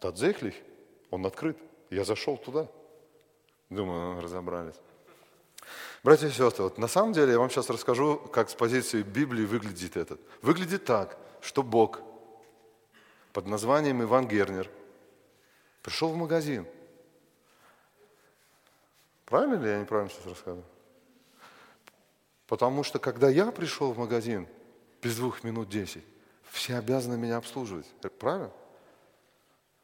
[0.00, 0.54] Татзехлих,
[1.10, 1.58] он открыт.
[1.90, 2.68] Я зашел туда.
[3.68, 4.76] Думаю, разобрались.
[6.04, 9.44] Братья и сестры, вот на самом деле я вам сейчас расскажу, как с позиции Библии
[9.44, 10.20] выглядит этот.
[10.42, 12.00] Выглядит так, что Бог
[13.32, 14.70] под названием Иван Гернер–
[15.84, 16.66] Пришел в магазин.
[19.26, 20.64] Правильно ли я неправильно сейчас рассказываю?
[22.46, 24.48] Потому что когда я пришел в магазин
[25.02, 26.04] без двух минут десять,
[26.50, 27.86] все обязаны меня обслуживать.
[28.18, 28.50] Правильно?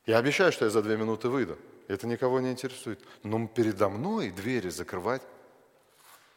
[0.06, 1.58] Я обещаю, что я за две минуты выйду.
[1.86, 2.98] Это никого не интересует.
[3.22, 5.20] Но передо мной двери закрывать.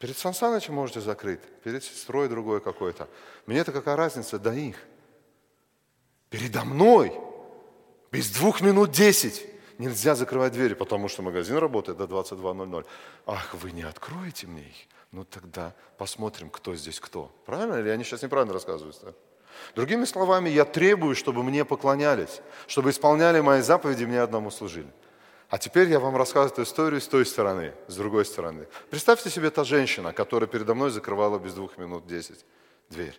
[0.03, 3.07] Перед Сансанычем можете закрыть, перед сестрой другой какой-то.
[3.45, 4.75] Мне-то какая разница до них?
[6.29, 7.17] Передо мной
[8.11, 9.45] без двух минут десять
[9.77, 12.85] нельзя закрывать двери, потому что магазин работает до 22.00.
[13.25, 14.75] Ах, вы не откроете мне их?
[15.13, 17.31] Ну тогда посмотрим, кто здесь кто.
[17.45, 17.75] Правильно?
[17.75, 18.99] Или они сейчас неправильно рассказывают?
[19.01, 19.13] Да?
[19.73, 24.91] Другими словами, я требую, чтобы мне поклонялись, чтобы исполняли мои заповеди, мне одному служили.
[25.53, 28.65] А теперь я вам рассказываю эту историю с той стороны, с другой стороны.
[28.89, 32.43] Представьте себе та женщина, которая передо мной закрывала без двух минут десять
[32.89, 33.15] дверь.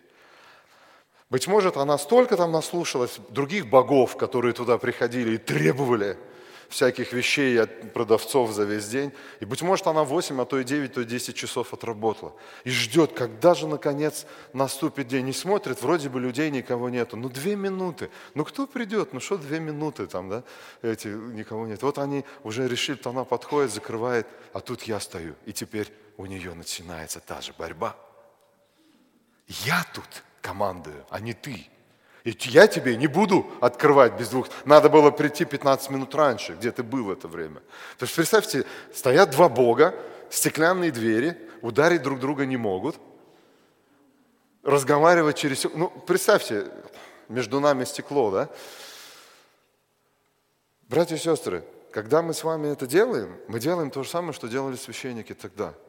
[1.29, 6.17] Быть может, она столько там наслушалась других богов, которые туда приходили и требовали–
[6.69, 9.11] всяких вещей от продавцов за весь день.
[9.39, 12.33] И, быть может, она 8, а то и 9, то и 10 часов отработала.
[12.63, 15.25] И ждет, когда же, наконец, наступит день.
[15.25, 17.17] Не смотрит, вроде бы людей никого нету.
[17.17, 18.09] Ну, две минуты.
[18.33, 19.13] Ну, кто придет?
[19.13, 20.43] Ну, что две минуты там, да?
[20.81, 21.81] Эти, никого нет.
[21.81, 25.35] Вот они уже решили, то она подходит, закрывает, а тут я стою.
[25.45, 27.95] И теперь у нее начинается та же борьба.
[29.47, 31.67] Я тут командую, а не ты.
[32.25, 34.49] И я тебе не буду открывать без двух.
[34.65, 37.59] Надо было прийти 15 минут раньше, где ты был это время.
[37.99, 39.93] То есть представьте, стоят два Бога,
[40.31, 42.95] стеклянные двери, ударить друг друга не могут,
[44.63, 45.65] разговаривать через...
[45.65, 46.65] Ну, представьте,
[47.29, 48.49] между нами стекло, да?
[50.89, 54.47] Братья и сестры, когда мы с вами это делаем, мы делаем то же самое, что
[54.47, 55.75] делали священники тогда–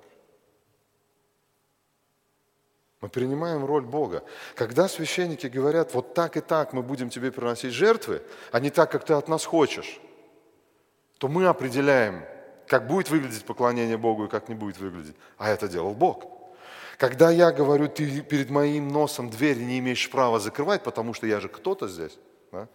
[3.07, 4.25] мы принимаем роль Бога.
[4.57, 8.91] Когда священники говорят, вот так и так мы будем тебе приносить жертвы, а не так,
[8.91, 10.01] как ты от нас хочешь,
[11.19, 12.25] то мы определяем,
[12.67, 15.15] как будет выглядеть поклонение Богу и как не будет выглядеть.
[15.39, 16.25] А это делал Бог.
[16.99, 21.39] Когда я говорю, ты перед моим носом дверь не имеешь права закрывать, потому что я
[21.39, 22.19] же кто-то здесь.
[22.51, 22.67] Да?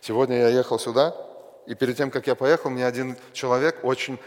[0.00, 1.16] Сегодня я ехал сюда,
[1.66, 4.20] и перед тем, как я поехал, мне один человек очень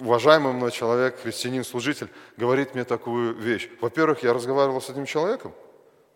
[0.00, 3.68] уважаемый мной человек, христианин, служитель, говорит мне такую вещь.
[3.80, 5.52] Во-первых, я разговаривал с этим человеком,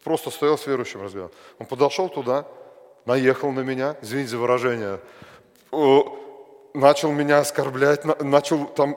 [0.02, 1.34] просто стоял с верующим разговаривал.
[1.58, 2.46] Он подошел туда,
[3.04, 5.00] наехал на меня, извините за выражение,
[6.74, 8.96] начал меня оскорблять, начал там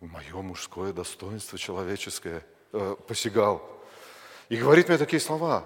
[0.00, 3.62] мое мужское достоинство человеческое э, посягал.
[4.48, 5.64] И говорит мне такие слова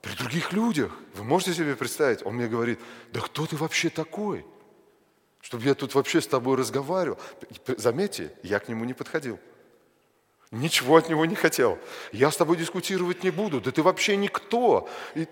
[0.00, 0.92] при других людях.
[1.14, 2.24] Вы можете себе представить?
[2.24, 2.78] Он мне говорит,
[3.12, 4.46] да кто ты вообще такой?
[5.44, 7.18] Чтобы я тут вообще с тобой разговаривал.
[7.76, 9.38] Заметьте, я к нему не подходил.
[10.50, 11.78] Ничего от него не хотел.
[12.12, 13.60] Я с тобой дискутировать не буду.
[13.60, 14.88] Да ты вообще никто.
[15.14, 15.28] И...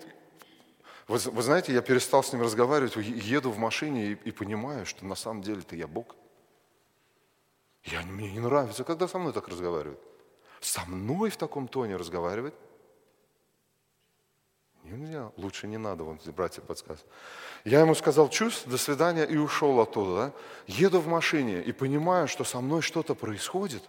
[1.07, 5.03] Вы, вы знаете, я перестал с ним разговаривать, еду в машине и, и понимаю, что
[5.03, 6.15] на самом деле-то я Бог.
[7.83, 9.99] Я, мне не нравится, когда со мной так разговаривают.
[10.61, 12.53] Со мной в таком тоне разговаривать
[14.83, 17.09] Нельзя, лучше не надо, вон братья подсказывают.
[17.63, 20.15] Я ему сказал, чувств, до свидания, и ушел оттуда.
[20.15, 20.33] Да?
[20.67, 23.81] Еду в машине и понимаю, что со мной что-то происходит.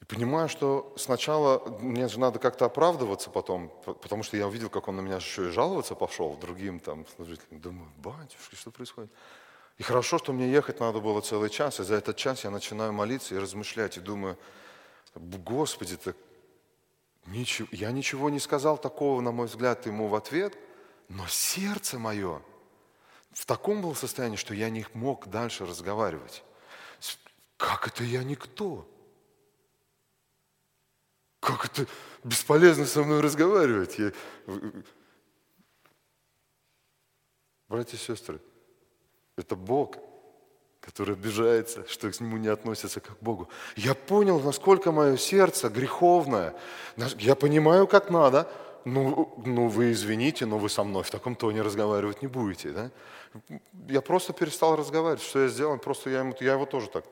[0.00, 4.88] И понимаю, что сначала мне же надо как-то оправдываться потом, потому что я увидел, как
[4.88, 7.60] он на меня еще и жаловаться пошел другим там служителям.
[7.60, 9.12] Думаю, батюшки, что происходит?
[9.76, 12.94] И хорошо, что мне ехать надо было целый час, и за этот час я начинаю
[12.94, 14.38] молиться и размышлять, и думаю,
[15.14, 16.14] Господи, ты
[17.26, 20.56] Ничего, я ничего не сказал такого, на мой взгляд, ему в ответ,
[21.08, 22.40] но сердце мое
[23.32, 26.44] в таком было состоянии, что я не мог дальше разговаривать.
[27.56, 28.88] Как это я никто?
[31.40, 31.86] Как это
[32.22, 33.98] бесполезно со мной разговаривать?
[33.98, 34.12] Я...
[37.68, 38.40] Братья и сестры,
[39.36, 39.96] это Бог–
[40.86, 43.48] который обижается, что к нему не относятся как к Богу.
[43.74, 46.54] Я понял, насколько мое сердце греховное.
[47.18, 48.48] Я понимаю, как надо.
[48.84, 52.70] Ну, ну, вы извините, но вы со мной в таком тоне разговаривать не будете.
[52.70, 52.90] Да?
[53.88, 55.22] Я просто перестал разговаривать.
[55.22, 55.76] Что я сделал?
[55.78, 57.04] Просто я, ему, я его тоже так.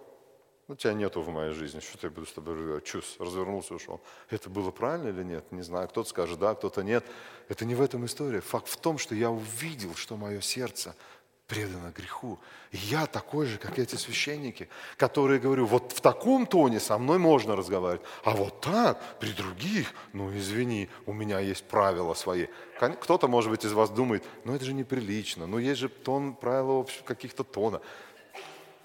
[0.69, 1.81] Ну, тебя нету в моей жизни.
[1.81, 2.85] Что я буду с тобой разговаривать?
[2.85, 4.01] Чус, развернулся, ушел.
[4.31, 5.51] Это было правильно или нет?
[5.51, 5.89] Не знаю.
[5.89, 7.05] Кто-то скажет да, кто-то нет.
[7.49, 8.41] Это не в этом история.
[8.41, 10.95] Факт в том, что я увидел, что мое сердце–
[11.47, 12.39] предана греху.
[12.71, 17.19] И я такой же, как эти священники, которые говорю, вот в таком тоне со мной
[17.19, 22.47] можно разговаривать, а вот так, при других, ну извини, у меня есть правила свои.
[22.79, 26.87] Кто-то, может быть, из вас думает, ну это же неприлично, ну есть же тон, правила
[27.05, 27.81] каких-то тона.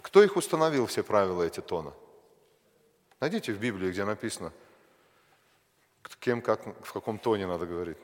[0.01, 1.93] Кто их установил, все правила эти тона?
[3.19, 4.51] Найдите в Библии, где написано,
[6.19, 7.97] кем, как, в каком тоне надо говорить.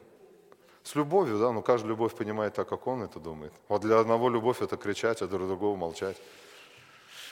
[0.85, 3.51] С любовью, да, но каждая любовь понимает так, как он это думает.
[3.69, 6.15] Вот для одного любовь это кричать, а для другого молчать.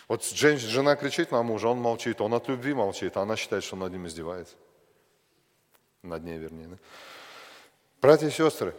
[0.07, 3.75] Вот жена кричит на мужа, он молчит, он от любви молчит, а она считает, что
[3.75, 4.55] над ним издевается.
[6.01, 6.65] Над ней, вернее.
[6.65, 6.77] Да?
[8.01, 8.73] Братья и сестры,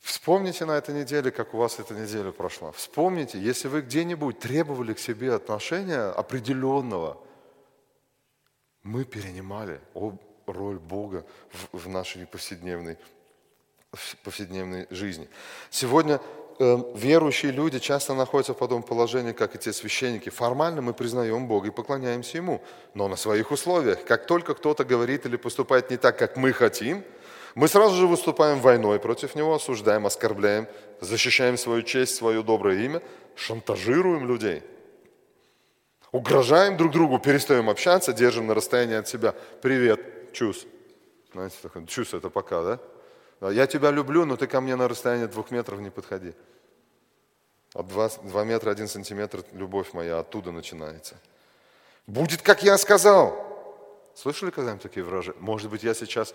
[0.00, 2.72] вспомните на этой неделе, как у вас эта неделя прошла.
[2.72, 7.18] Вспомните, если вы где-нибудь требовали к себе отношения определенного,
[8.82, 9.82] мы перенимали
[10.46, 11.26] роль Бога
[11.72, 12.96] в нашей повседневной
[14.24, 15.28] повседневной жизни.
[15.70, 16.20] Сегодня
[16.58, 20.28] э, верующие люди часто находятся в подобном положении, как и те священники.
[20.28, 22.62] Формально мы признаем Бога и поклоняемся Ему,
[22.94, 24.04] но на своих условиях.
[24.04, 27.04] Как только кто-то говорит или поступает не так, как мы хотим,
[27.54, 30.68] мы сразу же выступаем войной против него, осуждаем, оскорбляем,
[31.00, 33.02] защищаем свою честь, свое доброе имя,
[33.34, 34.62] шантажируем людей.
[36.12, 39.34] Угрожаем друг другу, перестаем общаться, держим на расстоянии от себя.
[39.62, 40.66] Привет, чус.
[41.32, 42.80] Знаете, такой, чус это пока, да?
[43.40, 46.32] Я тебя люблю, но ты ко мне на расстоянии двух метров не подходи.
[47.74, 51.16] От два, два метра один сантиметр любовь моя оттуда начинается.
[52.06, 53.44] Будет, как я сказал.
[54.14, 55.38] Слышали когда-нибудь такие выражения?
[55.40, 56.34] Может быть, я сейчас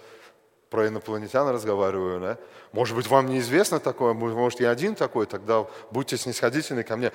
[0.69, 2.37] про инопланетян разговариваю, да?
[2.71, 7.11] Может быть, вам неизвестно такое, может, я один такой, тогда будьте снисходительны ко мне.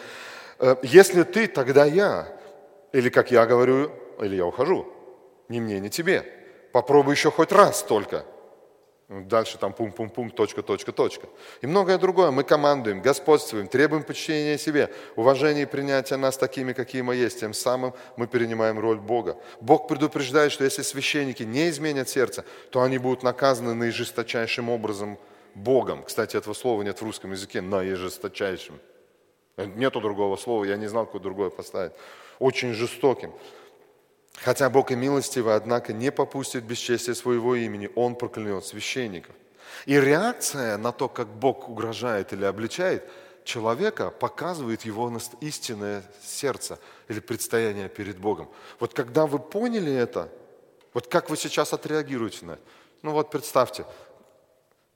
[0.58, 2.26] Э, если ты, тогда я.
[2.92, 4.92] Или, как я говорю, или я ухожу.
[5.48, 6.24] Ни мне, ни тебе.
[6.72, 8.24] Попробуй еще хоть раз только–
[9.08, 11.28] Дальше там пум-пум-пум, точка, точка, точка.
[11.60, 12.32] И многое другое.
[12.32, 17.38] Мы командуем, господствуем, требуем подчинения себе, уважения и принятия нас такими, какие мы есть.
[17.38, 19.36] Тем самым мы перенимаем роль Бога.
[19.60, 25.18] Бог предупреждает, что если священники не изменят сердце, то они будут наказаны наижесточайшим образом
[25.54, 26.02] Богом.
[26.02, 28.80] Кстати, этого слова нет в русском языке, наижесточайшим.
[29.56, 31.92] Нету другого слова, я не знал, какое другое поставить.
[32.40, 33.32] Очень жестоким.
[34.36, 39.34] Хотя Бог и милостивый, однако не попустит бесчестия своего имени, Он проклянет священников.
[39.86, 43.08] И реакция на то, как Бог угрожает или обличает
[43.44, 48.48] человека, показывает его истинное сердце или предстояние перед Богом.
[48.78, 50.28] Вот когда вы поняли это,
[50.92, 52.62] вот как вы сейчас отреагируете на это?
[53.02, 53.86] Ну вот представьте,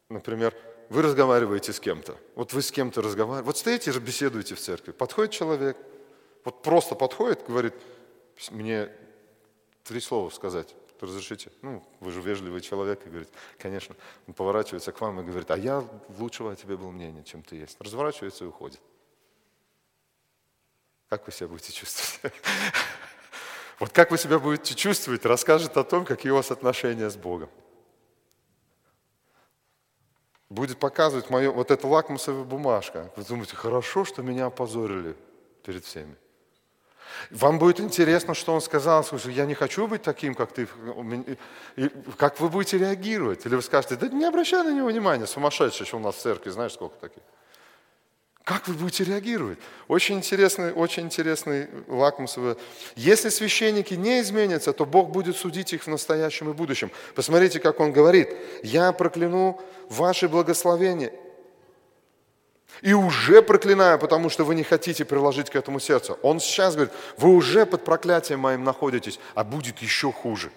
[0.08, 0.54] например,
[0.88, 2.16] вы разговариваете с кем-то.
[2.34, 3.46] Вот вы с кем-то разговариваете.
[3.46, 4.90] Вот стоите, беседуете в церкви.
[4.90, 5.76] Подходит человек,
[6.44, 7.74] вот просто подходит, говорит,
[8.50, 8.90] мне
[9.84, 10.74] три слова сказать.
[11.00, 11.50] Разрешите?
[11.62, 13.28] Ну, вы же вежливый человек, и говорит,
[13.58, 13.96] конечно.
[14.26, 15.82] Он поворачивается к вам и говорит, а я
[16.18, 17.80] лучшего о тебе был мнения, чем ты есть.
[17.80, 18.80] Разворачивается и уходит.
[21.08, 22.34] Как вы себя будете чувствовать?
[23.80, 27.48] Вот как вы себя будете чувствовать, расскажет о том, какие у вас отношения с Богом.
[30.50, 33.10] Будет показывать мое, вот эта лакмусовая бумажка.
[33.16, 35.16] Вы думаете, хорошо, что меня опозорили
[35.64, 36.14] перед всеми.
[37.30, 39.04] Вам будет интересно, что он сказал.
[39.04, 40.68] Слушай, я не хочу быть таким, как ты.
[42.16, 43.46] Как вы будете реагировать?
[43.46, 46.50] Или вы скажете, да не обращай на него внимания, сумасшедший еще у нас в церкви,
[46.50, 47.22] знаешь, сколько таких.
[48.44, 49.58] Как вы будете реагировать?
[49.86, 52.56] Очень интересный, очень интересный лакмусовый.
[52.96, 56.90] Если священники не изменятся, то Бог будет судить их в настоящем и будущем.
[57.14, 58.34] Посмотрите, как Он говорит.
[58.62, 61.12] «Я прокляну ваши благословения
[62.82, 66.14] и уже проклинаю, потому что вы не хотите приложить к этому сердце.
[66.22, 70.50] Он сейчас говорит, вы уже под проклятием моим находитесь, а будет еще хуже.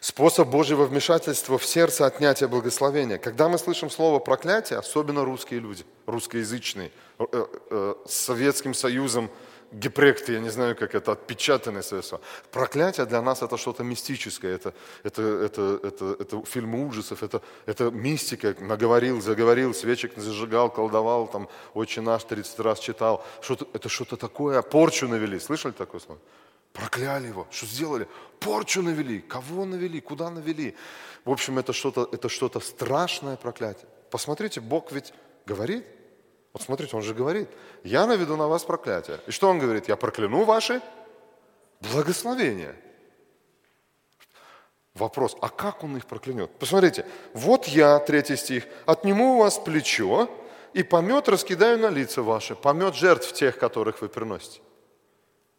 [0.00, 3.18] Способ Божьего вмешательства в сердце отнятия благословения.
[3.18, 7.24] Когда мы слышим слово проклятие, особенно русские люди, русскоязычные, э,
[7.70, 9.30] э, с Советским Союзом–
[9.72, 12.20] гипректы, я не знаю, как это, отпечатанное средство.
[12.50, 17.90] Проклятие для нас это что-то мистическое, это, это, это, это, это фильм ужасов, это, это
[17.90, 23.24] мистика, наговорил, заговорил, свечек зажигал, колдовал, там, отче наш 30 раз читал.
[23.40, 26.20] Что-то, это что-то такое, порчу навели, слышали такое слово?
[26.72, 27.46] Прокляли его.
[27.50, 28.06] Что сделали?
[28.38, 29.20] Порчу навели.
[29.20, 30.00] Кого навели?
[30.00, 30.76] Куда навели?
[31.24, 33.88] В общем, это что-то, это что-то страшное проклятие.
[34.10, 35.12] Посмотрите, Бог ведь
[35.46, 35.84] говорит–
[36.52, 37.48] вот смотрите, он же говорит,
[37.84, 39.20] я наведу на вас проклятие.
[39.26, 39.88] И что он говорит?
[39.88, 40.80] Я прокляну ваши
[41.80, 42.74] благословения.
[44.94, 46.50] Вопрос, а как он их проклянет?
[46.58, 50.28] Посмотрите, вот я, третий стих, отниму у вас плечо
[50.72, 54.60] и помет раскидаю на лица ваши, помет жертв тех, которых вы приносите.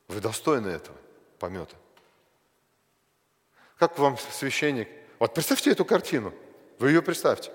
[0.10, 0.98] Вы достойны этого
[1.40, 1.76] помета.
[3.78, 4.90] Как вам священник?
[5.18, 6.34] Вот представьте эту картину.
[6.78, 7.52] Вы ее представьте.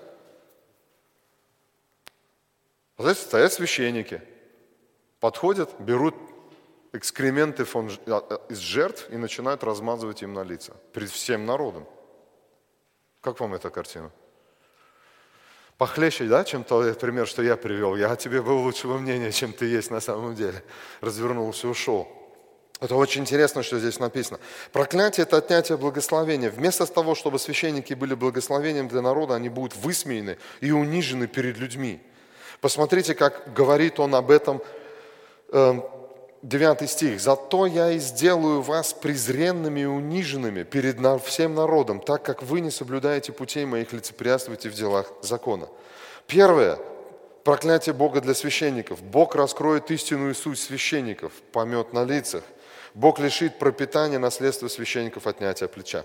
[2.97, 4.21] Знаете, стоят священники,
[5.19, 6.15] подходят, берут
[6.93, 11.85] экскременты а, а, из жертв и начинают размазывать им на лица перед всем народом.
[13.21, 14.11] Как вам эта картина?
[15.77, 17.95] Похлеще, да, чем тот пример, что я привел.
[17.95, 20.63] Я тебе был лучшего мнения, чем ты есть на самом деле.
[21.01, 22.07] Развернулся и ушел.
[22.79, 24.39] Это очень интересно, что здесь написано.
[24.71, 26.49] Проклятие– это отнятие благословения.
[26.49, 32.01] Вместо того, чтобы священники были благословением для народа, они будут высмеяны и унижены перед людьми.
[32.61, 34.61] Посмотрите, как говорит он об этом,
[35.51, 37.21] 9 эм, стих.
[37.21, 42.71] «Зато я и сделаю вас презренными и униженными перед всем народом, так как вы не
[42.71, 45.67] соблюдаете путей моих, лицеприятствуете в делах закона».
[46.25, 46.77] Первое,
[47.43, 49.01] проклятие Бога для священников.
[49.01, 52.43] Бог раскроет истинную суть священников, помет на лицах.
[52.93, 56.03] Бог лишит пропитания наследства священников отнятия плеча.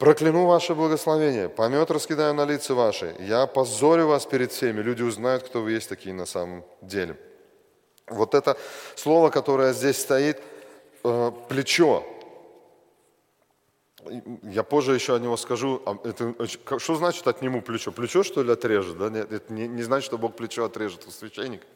[0.00, 5.42] Прокляну ваше благословение, помет раскидаю на лица ваши, я позорю вас перед всеми, люди узнают,
[5.42, 7.18] кто вы есть такие на самом деле.
[8.08, 8.56] Вот это
[8.96, 10.40] слово, которое здесь стоит,
[11.04, 12.02] э, плечо.
[14.42, 15.82] Я позже еще о него скажу.
[15.84, 16.34] А это,
[16.78, 17.92] что значит отниму плечо?
[17.92, 18.96] Плечо, что ли, отрежет?
[18.96, 19.10] Да?
[19.10, 21.66] Нет, это не, не значит, что Бог плечо отрежет у священника.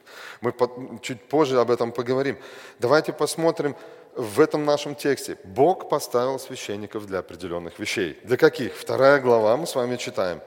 [0.41, 2.39] Мы по, чуть позже об этом поговорим.
[2.79, 3.77] Давайте посмотрим,
[4.17, 5.37] в этом нашем тексте.
[5.45, 8.19] Бог поставил священников для определенных вещей.
[8.25, 8.75] Для каких?
[8.75, 10.41] Вторая глава, мы с вами читаем.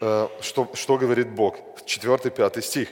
[0.00, 1.56] Э, что, что говорит Бог?
[1.84, 2.88] Четвертый, пятый стих.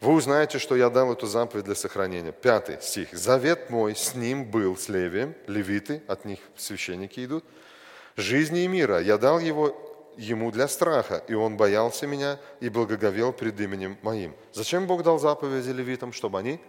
[0.00, 2.32] Вы узнаете, что я дал эту заповедь для сохранения.
[2.32, 3.12] Пятый стих.
[3.12, 7.44] Завет мой с ним был, с Левием, левиты, от них священники идут.
[8.16, 9.00] Жизни и мира.
[9.00, 9.76] Я дал его
[10.16, 14.34] ему для страха, и он боялся меня и благоговел пред именем моим.
[14.52, 16.12] Зачем Бог дал заповеди левитам?
[16.12, 16.60] Чтобы они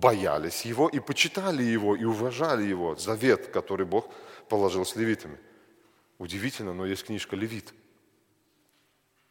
[0.00, 4.10] боялись его и почитали его, и уважали его, завет, который Бог
[4.48, 5.38] положил с левитами.
[6.18, 7.72] Удивительно, но есть книжка «Левит»,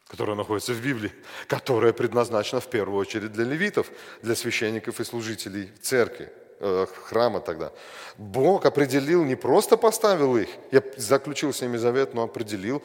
[0.07, 1.11] которая находится в Библии,
[1.47, 3.91] которая предназначена в первую очередь для левитов,
[4.21, 7.71] для священников и служителей церкви, э, храма тогда.
[8.17, 12.83] Бог определил, не просто поставил их, я заключил с ними завет, но определил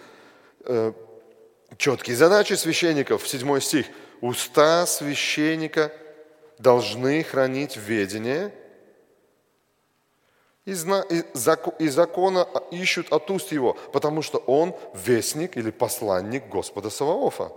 [0.64, 0.92] э,
[1.76, 3.26] четкие задачи священников.
[3.28, 3.86] Седьмой стих.
[4.20, 5.92] Уста священника–
[6.58, 8.52] должны хранить ведение,
[10.64, 10.74] и
[11.88, 17.52] закона ищут от уст его, потому что он вестник или посланник Господа Саваофа.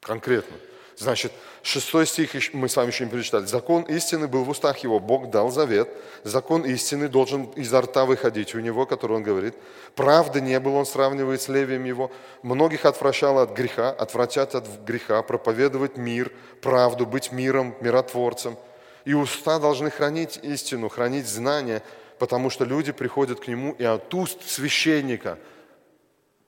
[0.00, 0.56] Конкретно.
[1.02, 1.32] Значит,
[1.62, 3.44] шестой стих мы с вами еще не перечитали.
[3.44, 5.88] Закон истины был в устах его, Бог дал завет.
[6.22, 9.56] Закон истины должен изо рта выходить у него, который он говорит.
[9.96, 12.12] Правды не было, он сравнивает с левием его.
[12.44, 16.30] Многих отвращало от греха, отвратят от греха, проповедовать мир,
[16.60, 18.56] правду, быть миром, миротворцем.
[19.04, 21.82] И уста должны хранить истину, хранить знания,
[22.20, 25.36] потому что люди приходят к нему и от уст священника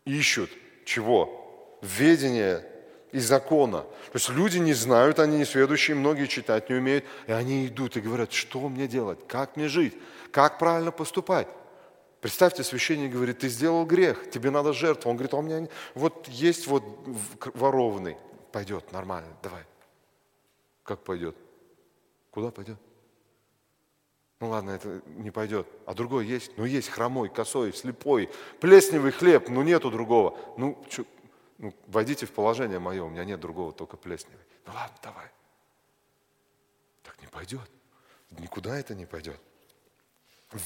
[0.04, 0.50] ищут
[0.84, 1.76] чего?
[1.82, 2.64] Ведение
[3.14, 3.82] и закона.
[3.82, 7.96] То есть люди не знают, они не следующие, многие читать не умеют, и они идут
[7.96, 9.96] и говорят, что мне делать, как мне жить,
[10.32, 11.46] как правильно поступать.
[12.20, 15.10] Представьте, священник говорит, ты сделал грех, тебе надо жертву.
[15.10, 16.82] Он говорит, а у меня вот есть вот
[17.54, 18.16] ворованный.
[18.50, 19.62] Пойдет, нормально, давай.
[20.82, 21.36] Как пойдет?
[22.32, 22.78] Куда пойдет?
[24.40, 25.68] Ну ладно, это не пойдет.
[25.86, 26.50] А другой есть?
[26.56, 28.28] Ну есть хромой, косой, слепой,
[28.60, 30.36] плесневый хлеб, ну нету другого.
[30.58, 31.04] Ну, чё,
[31.58, 34.44] ну войдите в положение мое, у меня нет другого, только плесневый.
[34.66, 35.26] Ну ладно, давай.
[37.02, 37.70] Так не пойдет.
[38.30, 39.40] Никуда это не пойдет.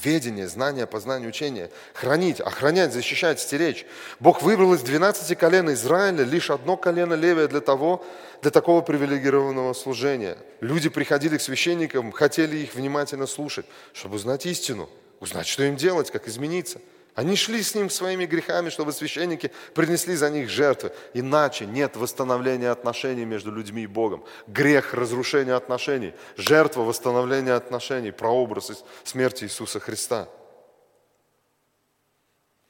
[0.03, 1.71] Ведение, знание, познание, учение.
[1.93, 3.85] Хранить, охранять, защищать, стеречь.
[4.19, 8.05] Бог выбрал из 12 колен Израиля лишь одно колено левое для того,
[8.41, 10.37] для такого привилегированного служения.
[10.61, 16.11] Люди приходили к священникам, хотели их внимательно слушать, чтобы узнать истину, узнать, что им делать,
[16.11, 16.79] как измениться–
[17.19, 20.93] они шли с ним своими грехами, чтобы священники принесли за них жертвы.
[21.13, 24.23] Иначе нет восстановления отношений между людьми и Богом.
[24.47, 26.13] Грех– разрушение отношений.
[26.37, 28.11] Жертва– восстановления отношений.
[28.11, 30.29] Прообраз смерти Иисуса Христа.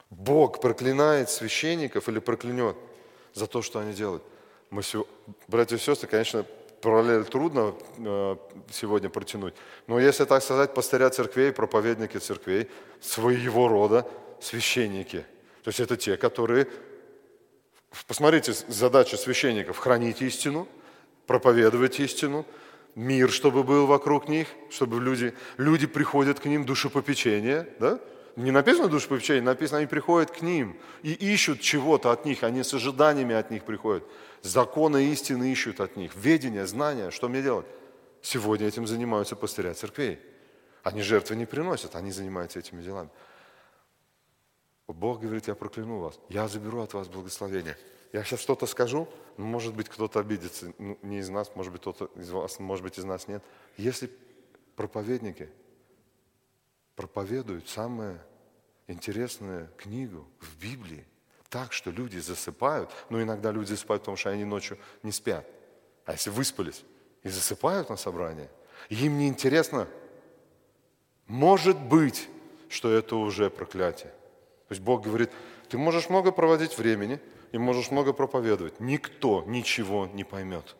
[0.09, 2.75] Бог проклинает священников или проклянет
[3.35, 4.23] за то, что они делают.
[4.71, 4.81] Мы,
[5.47, 6.43] братья и сестры, конечно,
[6.81, 8.35] параллель трудно э,
[8.71, 9.53] сегодня протянуть,
[9.85, 12.67] но если так сказать, пастыря церквей, проповедники церквей
[13.01, 14.07] своего рода
[14.41, 15.25] священники.
[15.63, 16.67] То есть это те, которые...
[18.07, 20.67] Посмотрите, задача священников– хранить истину,
[21.25, 22.45] проповедовать истину,
[22.95, 27.99] мир, чтобы был вокруг них, чтобы люди, люди приходят к ним, душепопечение, да?
[28.35, 32.73] Не написано душепопечение, написано, они приходят к ним и ищут чего-то от них, они с
[32.73, 34.03] ожиданиями от них приходят.
[34.41, 37.65] Законы истины ищут от них, ведение, знания, что мне делать?
[38.21, 40.19] Сегодня этим занимаются пастыря церквей.
[40.83, 43.09] Они жертвы не приносят, они занимаются этими делами.
[44.93, 47.77] Бог говорит, я прокляну вас, я заберу от вас благословение.
[48.11, 52.09] Я сейчас что-то скажу, может быть, кто-то обидится, ну, не из нас, может быть, кто-то
[52.15, 53.43] из вас, может быть, из нас нет.
[53.77, 54.09] Если
[54.75, 55.49] проповедники
[56.95, 58.19] проповедуют самую
[58.87, 61.05] интересную книгу в Библии,
[61.49, 65.47] так, что люди засыпают, но иногда люди засыпают, потому что они ночью не спят.
[66.05, 66.83] А если выспались
[67.23, 68.49] и засыпают на собрании,
[68.89, 69.87] им не интересно,
[71.27, 72.27] может быть,
[72.69, 74.13] что это уже проклятие.
[74.69, 75.31] То есть Бог говорит,
[75.67, 77.19] ты можешь много проводить времени
[77.51, 78.79] и можешь много проповедовать.
[78.79, 80.75] Никто ничего не поймет.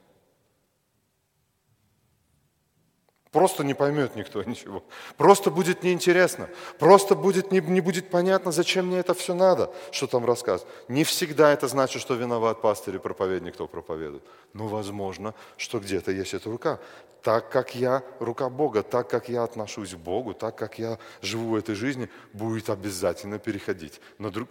[3.31, 4.83] Просто не поймет никто ничего.
[5.17, 6.49] Просто будет неинтересно.
[6.79, 10.71] Просто будет, не, не будет понятно, зачем мне это все надо, что там рассказывать.
[10.87, 14.23] Не всегда это значит, что виноват пастырь и проповедник, кто проповедует.
[14.53, 16.79] Но возможно, что где-то есть эта рука.
[17.21, 21.49] Так как я рука Бога, так как я отношусь к Богу, так как я живу
[21.49, 24.49] в этой жизни, будет обязательно переходить на друг,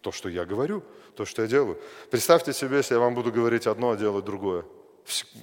[0.00, 0.82] то, что я говорю,
[1.14, 1.78] то, что я делаю.
[2.10, 4.64] Представьте себе, если я вам буду говорить одно, а делать другое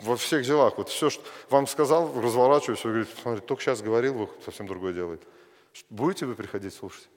[0.04, 0.78] во всех делах.
[0.78, 4.94] Вот все, что вам сказал, разворачиваюсь, и говорит, смотри, только сейчас говорил, вы совсем другое
[4.94, 5.22] делает.
[5.90, 7.10] Будете вы приходить слушать?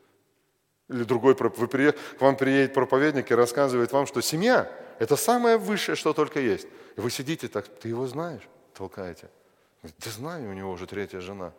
[0.88, 5.56] Или другой, вы приех, к вам приедет проповедник и рассказывает вам, что семья– это самое
[5.56, 6.66] высшее, что только есть.
[6.96, 8.42] И вы сидите так, ты его знаешь,
[8.72, 9.28] толкаете.
[9.82, 11.52] Ты знаю, у него уже третья жена.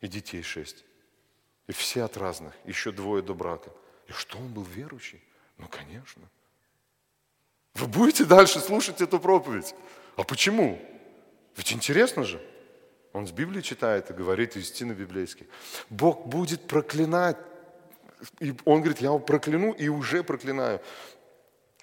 [0.00, 0.84] И детей шесть.
[1.66, 3.70] И все от разных, еще двое до брака.
[4.08, 5.22] И что он был верующий?
[5.56, 6.22] Ну, конечно.
[7.74, 9.74] Вы будете дальше слушать эту проповедь.
[10.16, 10.80] А почему?
[11.56, 12.40] Ведь интересно же.
[13.12, 15.48] Он с Библии читает и говорит истины библейские.
[15.90, 17.36] Бог будет проклинать.
[18.40, 20.80] И он говорит, я его прокляну и уже проклинаю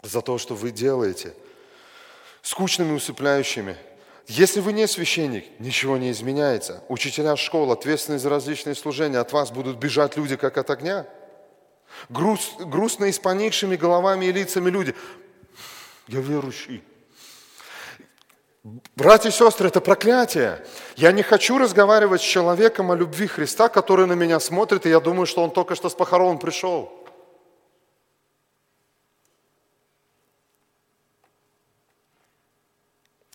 [0.01, 1.33] за то, что вы делаете.
[2.41, 3.77] Скучными, усыпляющими.
[4.27, 6.83] Если вы не священник, ничего не изменяется.
[6.89, 11.05] Учителя школ, ответственные за различные служения, от вас будут бежать люди, как от огня.
[12.09, 14.95] Груст, грустные с поникшими головами и лицами люди.
[16.11, 16.83] Я верующий.
[18.97, 20.61] Братья и сестры, это проклятие.
[20.97, 24.99] Я не хочу разговаривать с человеком о любви Христа, который на меня смотрит, и я
[24.99, 26.91] думаю, что он только что с похорон пришел.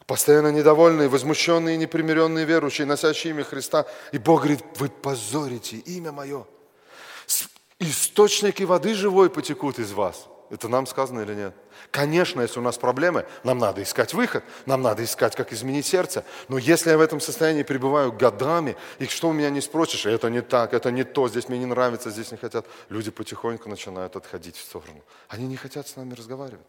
[0.07, 3.87] Постоянно недовольные, возмущенные, непримиренные верующие, носящие имя Христа.
[4.13, 6.47] И Бог говорит, вы позорите имя мое.
[7.79, 10.29] Источники воды живой потекут из вас.
[10.49, 11.55] Это нам сказано или нет?
[11.91, 16.25] Конечно, если у нас проблемы, нам надо искать выход, нам надо искать, как изменить сердце.
[16.49, 20.31] Но если я в этом состоянии пребываю годами, и что у меня не спросишь, это
[20.31, 24.15] не так, это не то, здесь мне не нравится, здесь не хотят, люди потихоньку начинают
[24.15, 25.03] отходить в сторону.
[25.29, 26.67] Они не хотят с нами разговаривать.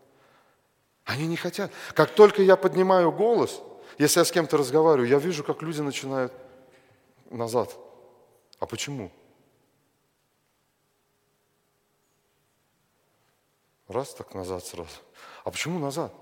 [1.05, 1.71] Они не хотят.
[1.93, 3.61] Как только я поднимаю голос,
[3.99, 6.33] если я с кем-то разговариваю, я вижу, как люди начинают
[7.29, 7.75] назад.
[8.59, 9.11] А почему?
[13.87, 14.89] Раз так назад сразу.
[15.43, 16.13] А почему назад?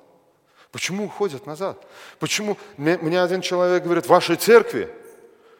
[0.72, 1.88] Почему уходят назад?
[2.20, 2.58] Почему?
[2.78, 4.94] Мне, мне один человек говорит, в вашей церкви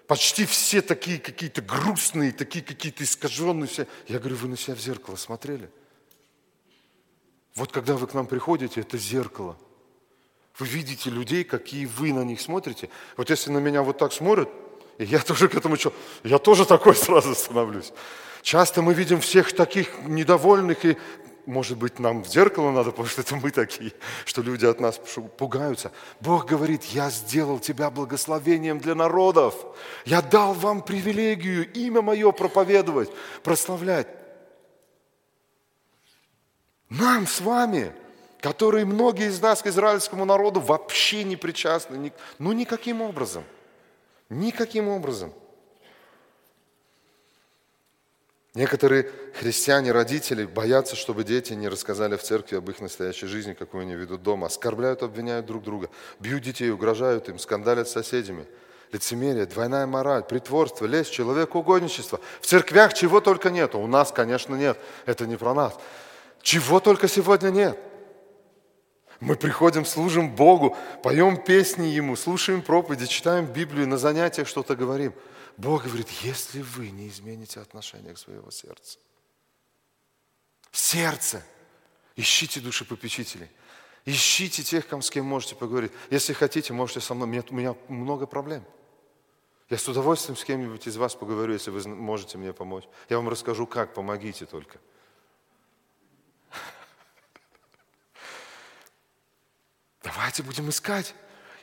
[0.08, 3.88] почти все такие какие-то грустные, такие какие-то искаженные все.
[4.08, 5.70] Я говорю, вы на себя в зеркало смотрели?
[7.56, 9.58] Вот когда вы к нам приходите, это зеркало.
[10.60, 12.90] Вы видите людей, какие вы на них смотрите.
[13.18, 14.50] Вот если на меня вот так смотрят,
[14.98, 15.76] и я тоже к этому,
[16.24, 17.92] я тоже такой сразу становлюсь.
[18.42, 20.98] Часто мы видим всех таких недовольных, и,
[21.46, 23.94] может быть, нам в зеркало надо, потому что это мы такие,
[24.26, 25.00] что люди от нас
[25.38, 25.92] пугаются.
[26.20, 29.56] Бог говорит, я сделал тебя благословением для народов.
[30.06, 33.10] Я дал вам привилегию имя мое проповедовать,
[33.44, 34.08] прославлять.
[36.90, 37.94] Нам с вами,
[38.40, 43.44] которые многие из нас к израильскому народу вообще не причастны, ну никаким образом.
[44.30, 45.34] Никаким образом.
[48.56, 53.82] Некоторые христиане, родители боятся, чтобы дети не рассказали в церкви об их настоящей жизни, какую
[53.82, 54.48] они ведут дома.
[54.48, 55.90] Оскорбляют, обвиняют друг друга,
[56.22, 58.48] бьют детей, угрожают им, скандалят с соседями.
[58.94, 62.22] Лицемерие, двойная мораль, притворство, лесть, человекоугодничество.
[62.40, 63.76] В церквях чего только нет.
[63.76, 64.78] У нас, конечно, нет.
[65.06, 65.74] Это не про нас.
[66.42, 67.78] Чего только сегодня нет.
[69.20, 75.14] Мы приходим, служим Богу, поем песни Ему, слушаем проповеди, читаем Библию, на занятиях что-то говорим–
[75.58, 79.00] Бог говорит, если вы не измените отношение к своего сердца.
[80.72, 81.46] Сердце.
[82.16, 83.50] Ищите душепопечителей.
[84.06, 85.92] Ищите тех, с кем можете поговорить.
[86.10, 87.44] Если хотите, можете со мной.
[87.50, 88.66] У меня много проблем.
[89.70, 92.84] Я с удовольствием с кем-нибудь из вас поговорю, если вы можете мне помочь.
[93.10, 94.78] Я вам расскажу, как, помогите только.
[100.04, 101.16] Давайте будем искать.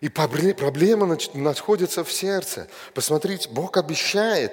[0.02, 2.66] И проблема находится в сердце.
[2.92, 4.52] Посмотрите, Бог обещает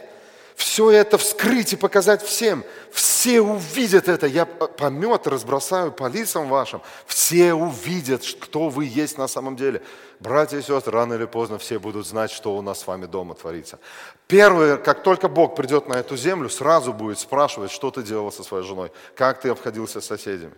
[0.55, 2.63] все это вскрыть и показать всем.
[2.91, 4.27] Все увидят это.
[4.27, 6.83] Я помет разбросаю по лицам вашим.
[7.07, 9.81] Все увидят, кто вы есть на самом деле.
[10.19, 13.33] Братья и сестры, рано или поздно все будут знать, что у нас с вами дома
[13.33, 13.79] творится.
[14.27, 18.43] Первое, как только Бог придет на эту землю, сразу будет спрашивать, что ты делал со
[18.43, 20.53] своей женой, как ты обходился с соседями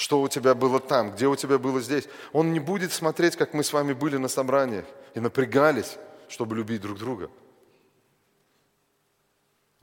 [0.00, 2.08] что у тебя было там, где у тебя было здесь.
[2.32, 6.80] Он не будет смотреть, как мы с вами были на собраниях и напрягались, чтобы любить
[6.80, 7.30] друг друга.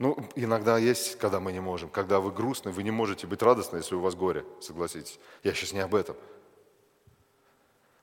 [0.00, 1.88] Ну, иногда есть, когда мы не можем.
[1.88, 5.20] Когда вы грустны, вы не можете быть радостны, если у вас горе, согласитесь.
[5.44, 6.16] Я сейчас не об этом.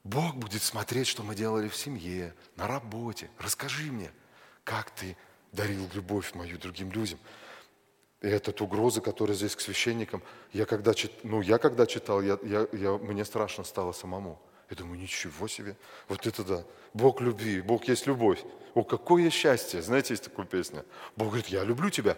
[0.06, 3.30] Бог будет смотреть, что мы делали в семье, на работе.
[3.40, 4.10] Расскажи мне,
[4.64, 5.18] как ты
[5.52, 7.20] дарил любовь мою другим людям.
[8.26, 12.40] И эта угроза, которая здесь к священникам, я когда, чит, ну, я когда читал, я,
[12.42, 14.42] я, я, мне страшно стало самому.
[14.68, 16.64] Я думаю, ничего себе, вот это да,
[16.96, 18.44] Бог любви, Бог есть любовь.
[18.74, 20.84] О, какое счастье, знаете, есть такая песня.
[21.16, 22.18] Бог говорит, я люблю тебя,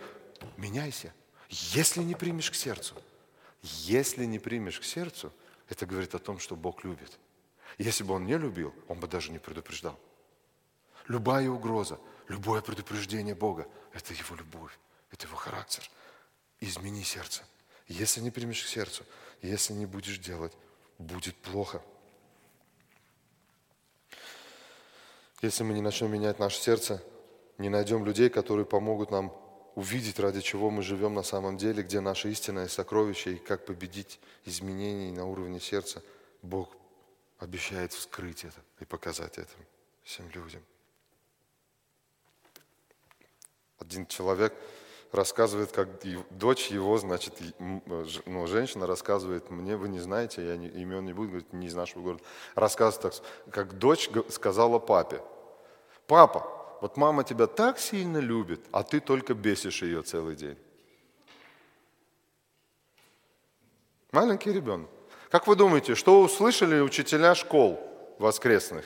[0.55, 1.13] меняйся.
[1.49, 2.95] Если не примешь к сердцу,
[3.61, 5.33] если не примешь к сердцу,
[5.67, 7.19] это говорит о том, что Бог любит.
[7.77, 9.99] Если бы Он не любил, Он бы даже не предупреждал.
[11.09, 11.99] Любая угроза,
[12.29, 14.79] любое предупреждение Бога– это Его любовь,
[15.11, 15.83] это Его характер–
[16.59, 17.43] измени сердце.
[17.87, 19.03] Если не примешь к сердцу,
[19.41, 20.53] если не будешь делать,
[20.97, 21.81] будет плохо.
[25.41, 27.03] Если мы не начнем менять наше сердце,
[27.57, 29.31] не найдем людей, которые помогут нам
[29.75, 34.19] увидеть, ради чего мы живем на самом деле, где наше истинное сокровище и как победить
[34.45, 36.01] изменения на уровне сердца,
[36.41, 36.75] Бог
[37.37, 39.53] обещает вскрыть это и показать это
[40.03, 40.63] всем людям.
[43.77, 44.53] Один человек
[45.11, 45.89] рассказывает, как
[46.29, 51.29] дочь его, значит, ну, женщина рассказывает мне, вы не знаете, я не, имен не буду
[51.29, 52.23] говорить, не из нашего города,
[52.55, 55.21] рассказывает так, как дочь сказала папе,
[56.07, 60.57] папа, вот мама тебя так сильно любит, а ты только бесишь ее целый день.
[64.11, 64.89] Маленький ребенок.
[65.29, 67.79] Как вы думаете, что услышали учителя школ
[68.19, 68.85] воскресных?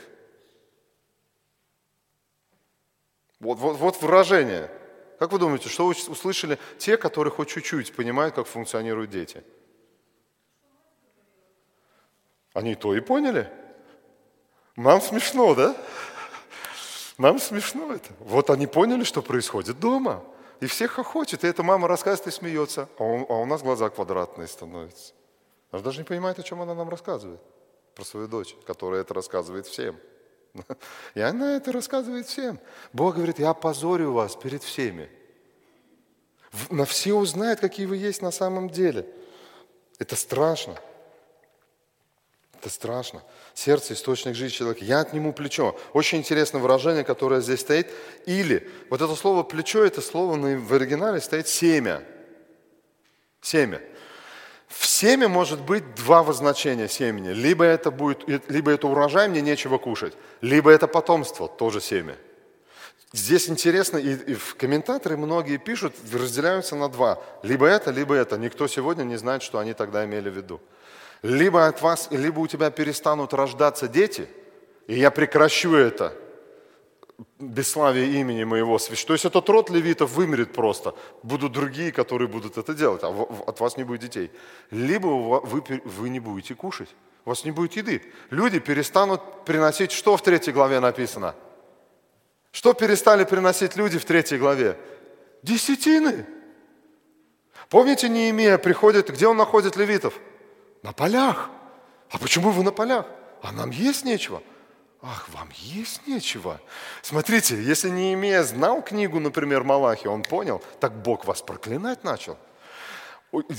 [3.40, 4.72] Вот, вот, вот выражение–
[5.22, 9.44] как вы думаете, что услышали те, которые хоть чуть-чуть понимают, как функционируют дети?
[12.54, 13.48] Они то и поняли.
[14.76, 15.78] Нам смешно, да?
[17.20, 18.10] Нам смешно это.
[18.18, 20.24] Вот они поняли, что происходит дома.
[20.60, 21.44] И всех хохочет.
[21.44, 22.90] И эта мама рассказывает и смеется.
[22.98, 25.14] А, он, а у нас глаза квадратные становятся.
[25.70, 27.42] Она даже не понимает, о чем она нам рассказывает.
[27.94, 30.00] Про свою дочь, которая это рассказывает всем.
[31.16, 32.60] И она это рассказывает всем.
[32.94, 35.10] Бог говорит, я опозорю вас перед всеми.
[36.70, 39.08] На все узнают, какие вы есть на самом деле.
[40.00, 40.78] Это страшно.
[42.60, 43.24] Это страшно.
[43.54, 44.86] Сердце– источник жизни человека.
[44.86, 45.80] Я отниму плечо.
[45.94, 47.88] Очень интересное выражение, которое здесь стоит.
[48.26, 52.04] Или, вот это слово плечо, это слово в оригинале стоит семя.
[53.42, 53.82] Семя.
[54.72, 57.30] В семя может быть два возначения семени.
[57.30, 62.16] Либо это, будет, либо это урожай, мне нечего кушать, либо это потомство, тоже семя.
[63.14, 67.22] Здесь интересно, и, и в комментаторы многие пишут, разделяются на два.
[67.44, 68.38] Либо это, либо это.
[68.38, 70.62] Никто сегодня не знает, что они тогда имели в виду.
[71.22, 74.30] Либо от вас, либо у тебя перестанут рождаться дети,
[74.88, 76.14] и я прекращу это
[77.40, 79.08] бесславие имени моего священника.
[79.08, 80.96] То есть этот род левитов вымерет просто.
[81.24, 83.10] Будут другие, которые будут это делать, а
[83.48, 84.32] от вас не будет детей.
[84.72, 86.90] Либо вы, вы не будете кушать,
[87.26, 88.02] у вас не будет еды.
[88.30, 91.36] Люди перестанут приносить, что в третьей главе написано?
[92.52, 94.78] Что перестали приносить люди в третьей главе?
[95.44, 96.26] Десятины.
[97.70, 100.14] Помните, Неемия приходит, где он находит левитов?
[100.84, 101.50] На полях.
[102.10, 103.06] А почему вы на полях?
[103.42, 104.42] А нам есть нечего.
[105.04, 106.62] Ах, вам есть нечего.
[107.02, 112.38] Смотрите, если Неемия знал книгу, например, Малахи, он понял, так Бог вас проклинать начал.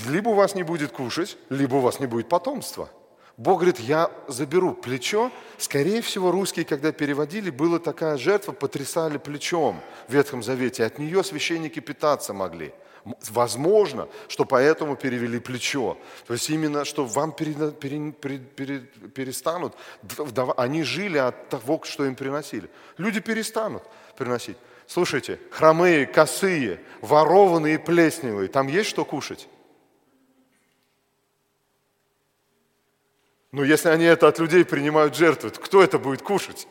[0.09, 2.89] Либо у вас не будет кушать, либо у вас не будет потомства.
[3.37, 5.33] Бог говорит, я заберу плечо.
[5.59, 10.85] Скорее всего, русские, когда переводили, была такая жертва, потрясали плечом в Ветхом Завете.
[10.85, 12.73] От нее священники питаться могли.
[13.05, 15.99] Возможно, что поэтому перевели плечо.
[16.27, 18.79] То есть именно, что вам пере, пере, пере,
[19.15, 19.75] перестанут,
[20.57, 22.71] они жили от того, что им приносили.
[22.99, 23.83] Люди перестанут
[24.17, 24.57] приносить.
[24.87, 29.49] Слушайте, хромые, косые, ворованные, плесневые, там есть что кушать?
[33.51, 36.67] Но если они это от людей принимают жертвы, то кто это будет кушать?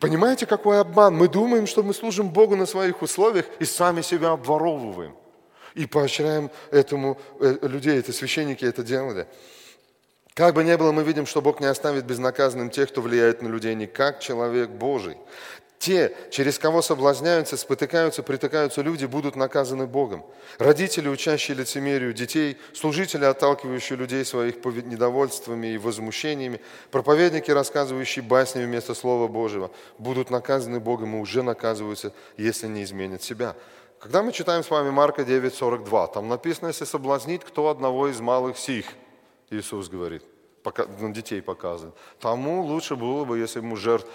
[0.00, 1.14] Понимаете, какой обман?
[1.14, 5.16] Мы думаем, что мы служим Богу на своих условиях и сами себя обворовываем.
[5.74, 9.26] И поощряем этому э, людей, это священники это делали.
[10.34, 13.48] Как бы ни было, мы видим, что Бог не оставит безнаказанным тех, кто влияет на
[13.48, 15.16] людей не как человек Божий.
[15.78, 20.24] Те, через кого соблазняются, спотыкаются, притыкаются люди, будут наказаны Богом.
[20.58, 26.60] Родители, учащие лицемерию детей, служители, отталкивающие людей своих недовольствами и возмущениями,
[26.90, 33.22] проповедники, рассказывающие басни вместо Слова Божьего, будут наказаны Богом и уже наказываются, если не изменят
[33.22, 33.54] себя.
[34.00, 38.56] Когда мы читаем с вами Марка 9:42, там написано, если соблазнит кто одного из малых
[38.58, 38.86] сих,
[39.50, 40.22] Иисус говорит,
[41.00, 44.08] на детей показывает, тому лучше было бы, если ему жертв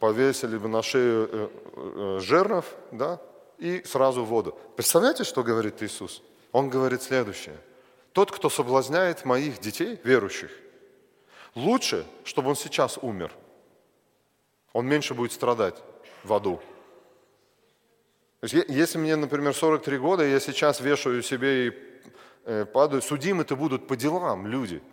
[0.00, 3.20] повесили бы на шею э, э, жернов, да,
[3.58, 4.58] и сразу в воду.
[4.76, 6.22] Представляете, что говорит Иисус?
[6.52, 7.56] Он говорит следующее.
[8.12, 10.50] Тот, кто соблазняет моих детей, верующих,
[11.54, 13.32] лучше, чтобы он сейчас умер.
[14.72, 15.76] Он меньше будет страдать
[16.24, 16.60] в аду.
[18.42, 24.46] Если мне, например, 43 года, я сейчас вешаю себе и падаю, судимы-то будут по делам
[24.46, 24.82] люди–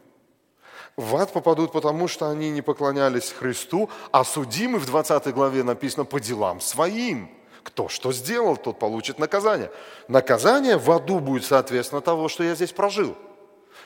[0.97, 6.05] в ад попадут потому, что они не поклонялись Христу, а судимы в 20 главе написано
[6.05, 7.29] по делам своим.
[7.63, 9.71] Кто что сделал, тот получит наказание.
[10.07, 13.17] Наказание в аду будет соответственно того, что я здесь прожил.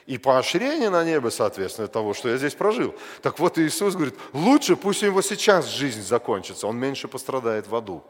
[0.06, 2.94] И поощрение на небо, соответственно, того, что я здесь прожил.
[3.22, 7.76] Так вот Иисус говорит, лучше пусть у него сейчас жизнь закончится, он меньше пострадает в
[7.76, 8.04] аду.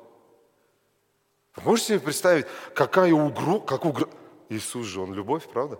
[1.55, 4.07] Вы можете себе представить, какая угроза, как угро...
[4.49, 5.79] Иисус же, он любовь, правда?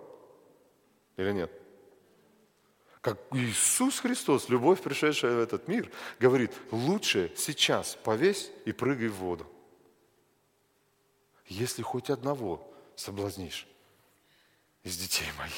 [1.18, 1.59] Или нет?
[3.02, 5.90] Как Иисус Христос, любовь, пришедшая в этот мир,
[6.20, 9.48] говорит, лучше сейчас повесь и прыгай в воду.
[11.48, 13.68] Если хоть одного соблазнишь
[14.84, 15.54] из детей моих.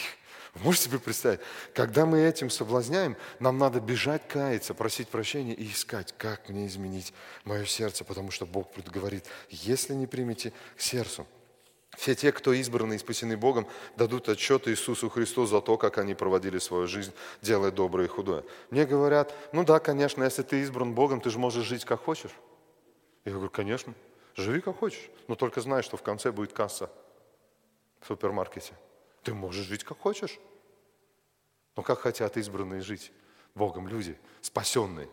[0.53, 1.39] Вы можете себе представить,
[1.73, 7.13] когда мы этим соблазняем, нам надо бежать, каяться, просить прощения и искать, как мне изменить
[7.45, 11.25] мое сердце, потому что Бог говорит, если не примете к сердцу,
[11.97, 16.15] все те, кто избраны и спасены Богом, дадут отчет Иисусу Христу за то, как они
[16.15, 18.43] проводили свою жизнь, делая доброе и худое.
[18.69, 22.31] Мне говорят, ну да, конечно, если ты избран Богом, ты же можешь жить как хочешь.
[23.25, 23.93] Я говорю, конечно,
[24.35, 26.89] живи как хочешь, но только знай, что в конце будет касса
[27.99, 28.73] в супермаркете.
[29.23, 30.39] Ты можешь жить как хочешь.
[31.75, 33.11] Но как хотят избранные жить
[33.53, 35.09] Богом люди, спасенные?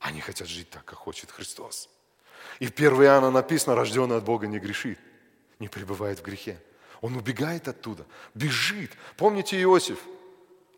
[0.00, 1.88] Они хотят жить так, как хочет Христос.
[2.60, 4.98] И в 1 Иоанна написано, рожденный от Бога не грешит
[5.58, 6.60] не пребывает в грехе.
[7.00, 8.04] Он убегает оттуда,
[8.34, 8.92] бежит.
[9.16, 9.98] Помните Иосиф?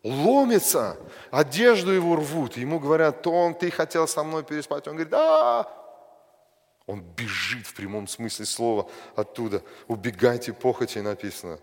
[0.03, 0.97] Ломится,
[1.29, 2.57] одежду его рвут.
[2.57, 4.87] Ему говорят, то он, ты хотел со мной переспать.
[4.87, 5.69] Он говорит, да.
[6.87, 9.63] Он бежит в прямом смысле слова оттуда.
[9.87, 11.59] Убегайте похоти написано.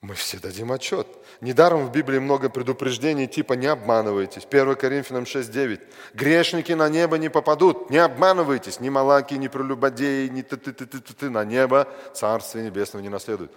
[0.00, 1.08] Мы все дадим отчет.
[1.40, 4.46] Недаром в Библии много предупреждений типа «не обманывайтесь».
[4.48, 5.80] 1 Коринфянам 6.9.
[6.14, 8.78] Грешники на небо не попадут, не обманывайтесь.
[8.78, 13.52] Ни малаки, ни прелюбодеи, ни ты-ты-ты-ты-ты на небо Царствие Небесного не наследуют.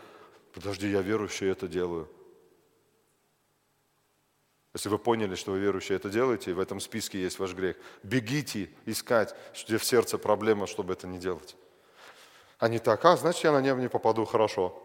[0.53, 2.09] Подожди, я верующий это делаю.
[4.73, 8.69] Если вы поняли, что вы верующие это делаете, в этом списке есть ваш грех, бегите
[8.85, 9.35] искать,
[9.67, 11.55] где в сердце проблема, чтобы это не делать.
[12.57, 14.81] А не так, а, значит, я на небо не попаду, хорошо.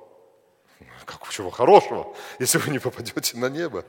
[1.37, 3.85] Чего хорошего, если вы не попадете на небо?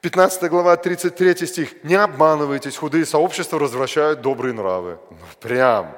[0.00, 1.84] 15 глава, 33 стих.
[1.84, 4.98] «Не обманывайтесь, худые сообщества развращают добрые нравы».
[5.10, 5.94] Ну, прям.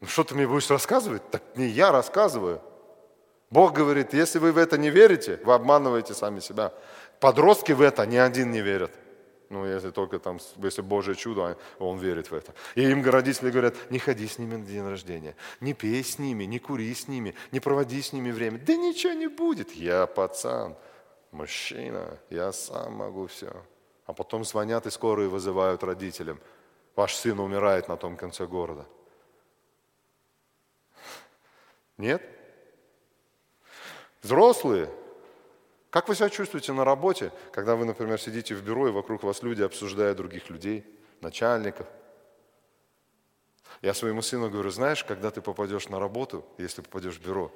[0.00, 1.22] Ну, что ты мне будешь рассказывать?
[1.30, 2.60] Так не я рассказываю.
[3.50, 6.72] Бог говорит, если вы в это не верите, вы обманываете сами себя.
[7.20, 8.90] Подростки в это ни один не верят.
[9.48, 12.52] Ну, если только там, если Божье чудо, он верит в это.
[12.74, 16.44] И им родители говорят, не ходи с ними на день рождения, не пей с ними,
[16.44, 18.58] не кури с ними, не проводи с ними время.
[18.58, 19.70] Да ничего не будет.
[19.72, 20.76] Я пацан,
[21.30, 23.52] мужчина, я сам могу все.
[24.06, 26.40] А потом звонят и скорые вызывают родителям.
[26.96, 28.86] Ваш сын умирает на том конце города.
[31.98, 32.22] Нет?
[34.22, 34.90] Взрослые,
[35.96, 39.42] как вы себя чувствуете на работе, когда вы, например, сидите в бюро, и вокруг вас
[39.42, 40.84] люди обсуждают других людей,
[41.22, 41.86] начальников?
[43.80, 47.50] Я своему сыну говорю, знаешь, когда ты попадешь на работу, если попадешь в бюро,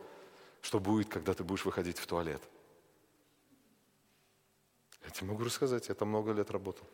[0.63, 2.41] что будет, когда ты будешь выходить в туалет?
[5.05, 6.87] Я тебе могу рассказать, я там много лет работал.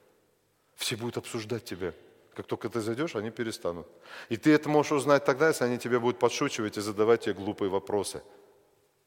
[0.75, 1.95] Все будут обсуждать тебя.
[2.35, 3.87] Как только ты зайдешь, они перестанут.
[4.31, 7.71] И ты это можешь узнать тогда, если они тебе будут подшучивать и задавать тебе глупые
[7.71, 8.21] вопросы.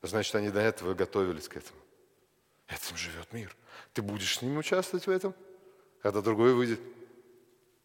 [0.01, 1.79] Значит, они до этого готовились к этому.
[2.69, 3.55] Этим живет мир.
[3.93, 5.33] Ты будешь с ними участвовать в этом,
[6.01, 6.79] когда другой выйдет.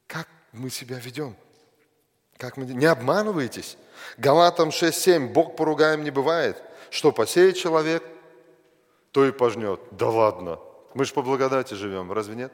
[0.07, 1.37] Как мы себя ведем?
[2.37, 2.67] Как мы...
[2.67, 3.79] Не обманывайтесь.
[4.19, 5.33] Галатам 6.7.
[5.33, 6.63] Бог поругаем не бывает.
[6.91, 8.05] Что посеет человек,
[9.13, 9.81] то и пожнет.
[9.93, 10.59] Да ладно.
[10.95, 12.53] Мы же по благодати живем, разве нет?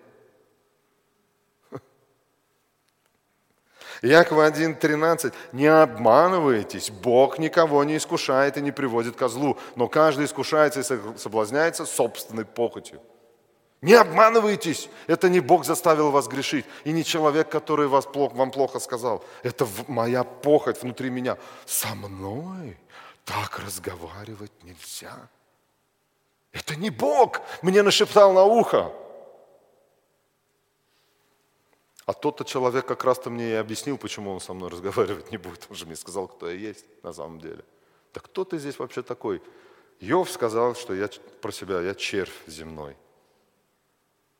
[4.03, 5.32] Якова 1.13.
[5.53, 11.18] Не обманывайтесь, Бог никого не искушает и не приводит ко злу, но каждый искушается и
[11.18, 13.01] соблазняется собственной похотью.
[13.82, 18.51] Не обманывайтесь, это не Бог заставил вас грешить, и не человек, который вас плохо, вам
[18.51, 19.24] плохо сказал.
[19.42, 21.38] Это моя похоть внутри меня.
[21.66, 22.76] Со мной
[23.24, 25.16] так разговаривать нельзя.
[26.53, 28.92] Это не Бог мне нашептал на ухо.
[32.11, 35.68] А тот-то человек как раз-то мне и объяснил, почему он со мной разговаривать не будет.
[35.70, 37.64] Он же мне сказал, кто я есть на самом деле.
[38.12, 39.40] Да кто ты здесь вообще такой?
[40.00, 41.08] Йов сказал, что я
[41.40, 42.96] про себя, я червь земной.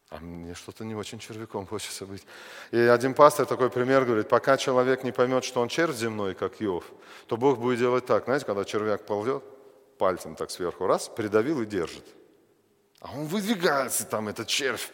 [0.09, 2.27] А мне что-то не очень червяком хочется быть.
[2.73, 6.61] И один пастор такой пример говорит, пока человек не поймет, что он червь земной, как
[6.61, 6.85] Йов,
[7.29, 9.45] то Бог будет делать так, знаете, когда червяк ползет,
[9.97, 12.05] пальцем так сверху, раз, придавил и держит.
[12.99, 14.91] А он выдвигается там, этот червь.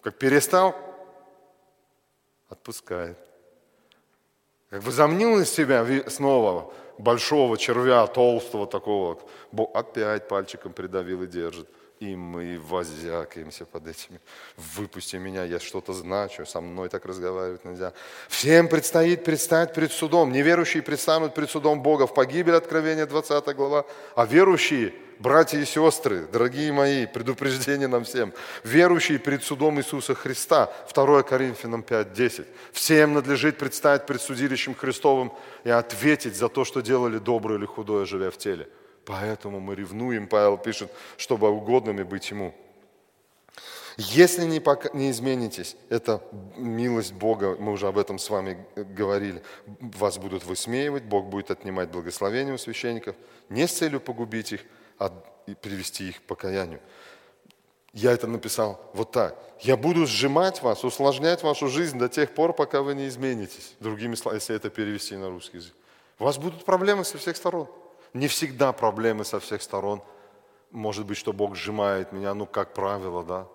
[0.00, 0.95] Как перестал,
[2.48, 3.18] отпускает.
[4.70, 9.18] Как возомнил из себя снова большого червя, толстого такого,
[9.74, 11.68] опять пальчиком придавил и держит.
[11.98, 14.20] И мы возякаемся под этими.
[14.56, 17.92] Выпусти меня, я что-то значу, со мной так разговаривать нельзя.
[18.28, 20.30] Всем предстоит предстать пред судом.
[20.30, 26.26] Неверующие предстанут пред судом Бога в погибель, Откровения 20 глава, а верующие– братья и сестры,
[26.32, 28.32] дорогие мои, предупреждение нам всем,
[28.64, 32.46] верующие перед судом Иисуса Христа, 2 Коринфянам 5, 10.
[32.72, 35.32] Всем надлежит предстать пред судилищем Христовым
[35.64, 38.68] и ответить за то, что делали доброе или худое, живя в теле.
[39.06, 42.52] Поэтому мы ревнуем, Павел пишет, чтобы угодными быть Ему.
[43.96, 46.20] Если не, пока, не изменитесь, это
[46.56, 49.42] милость Бога, мы уже об этом с вами говорили,
[49.78, 53.16] вас будут высмеивать, Бог будет отнимать благословение у священников,
[53.48, 54.64] не с целью погубить их,
[54.98, 55.08] а
[55.62, 56.80] привести их к покаянию.
[57.94, 59.38] Я это написал вот так.
[59.60, 63.76] Я буду сжимать вас, усложнять вашу жизнь до тех пор, пока вы не изменитесь.
[63.80, 65.72] Другими словами, если это перевести на русский язык.
[66.18, 67.68] У вас будут проблемы со всех сторон.
[68.16, 70.02] Не всегда проблемы со всех сторон.
[70.70, 73.46] Может быть, что Бог сжимает меня, ну, как правило, да.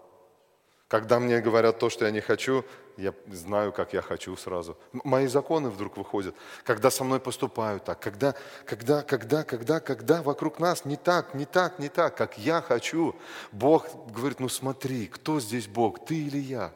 [0.87, 2.63] Когда мне говорят то, что я не хочу,
[2.95, 4.77] я знаю, как я хочу сразу.
[4.91, 8.35] Мои законы вдруг выходят, когда со мной поступают так, когда,
[8.65, 13.15] когда, когда, когда, когда вокруг нас не так, не так, не так, как я хочу.
[13.51, 16.59] Бог говорит, ну смотри, кто здесь Бог, ты или я?
[16.59, 16.71] Я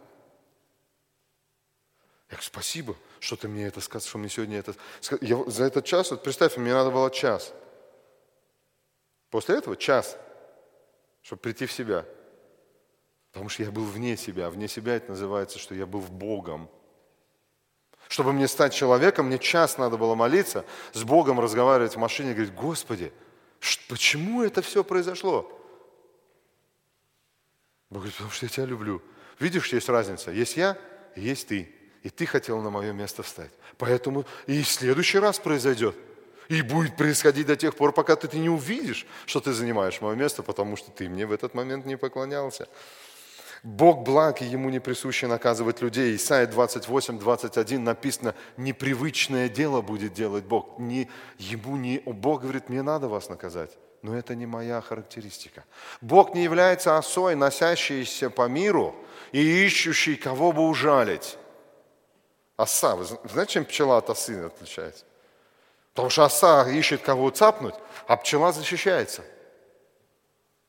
[2.30, 4.74] говорю, спасибо, что ты мне это сказал, что мне сегодня это.
[5.22, 7.54] Я, за этот час, вот представь, мне надо было час.
[9.36, 10.18] После этого час,
[11.22, 12.06] чтобы прийти в себя–
[13.36, 14.50] Потому что я был вне себя.
[14.50, 16.70] Вне себя это называется, что я был Богом.
[18.08, 20.64] Чтобы мне стать человеком, мне час надо было молиться,
[20.94, 23.12] с Богом разговаривать в машине, говорить, Господи,
[23.90, 25.52] почему это все произошло?
[27.90, 29.02] Бог говорит, потому что я тебя люблю.
[29.38, 30.32] Видишь, есть разница.
[30.32, 30.78] Есть я,
[31.18, 31.76] и есть ты.
[32.04, 33.52] И ты хотел на мое место встать.
[33.78, 35.98] Поэтому и в следующий раз произойдет.
[36.50, 40.44] И будет происходить до тех пор, пока ты не увидишь, что ты занимаешь мое место,
[40.44, 42.68] потому что ты мне в этот момент не поклонялся.
[43.64, 46.16] Бог благ, и Ему не присуще наказывать людей.
[46.16, 50.78] Исайя 28, 21 написано, непривычное дело будет делать Бог.
[50.78, 53.72] Не, ему не, Бог говорит, мне надо вас наказать.
[54.04, 55.64] Но это не моя характеристика.
[56.00, 58.96] Бог не является осой, носящейся по миру
[59.32, 61.40] и ищущей, кого бы ужалить.
[62.56, 65.06] Оса, вы знаете, чем пчела от осы отличается?
[65.96, 67.74] Потому что оса ищет кого цапнуть,
[68.06, 69.24] а пчела защищается,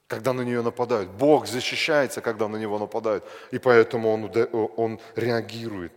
[0.06, 1.10] когда на нее нападают.
[1.10, 3.24] Бог защищается, когда на него нападают.
[3.50, 4.30] И поэтому он,
[4.76, 5.92] он реагирует.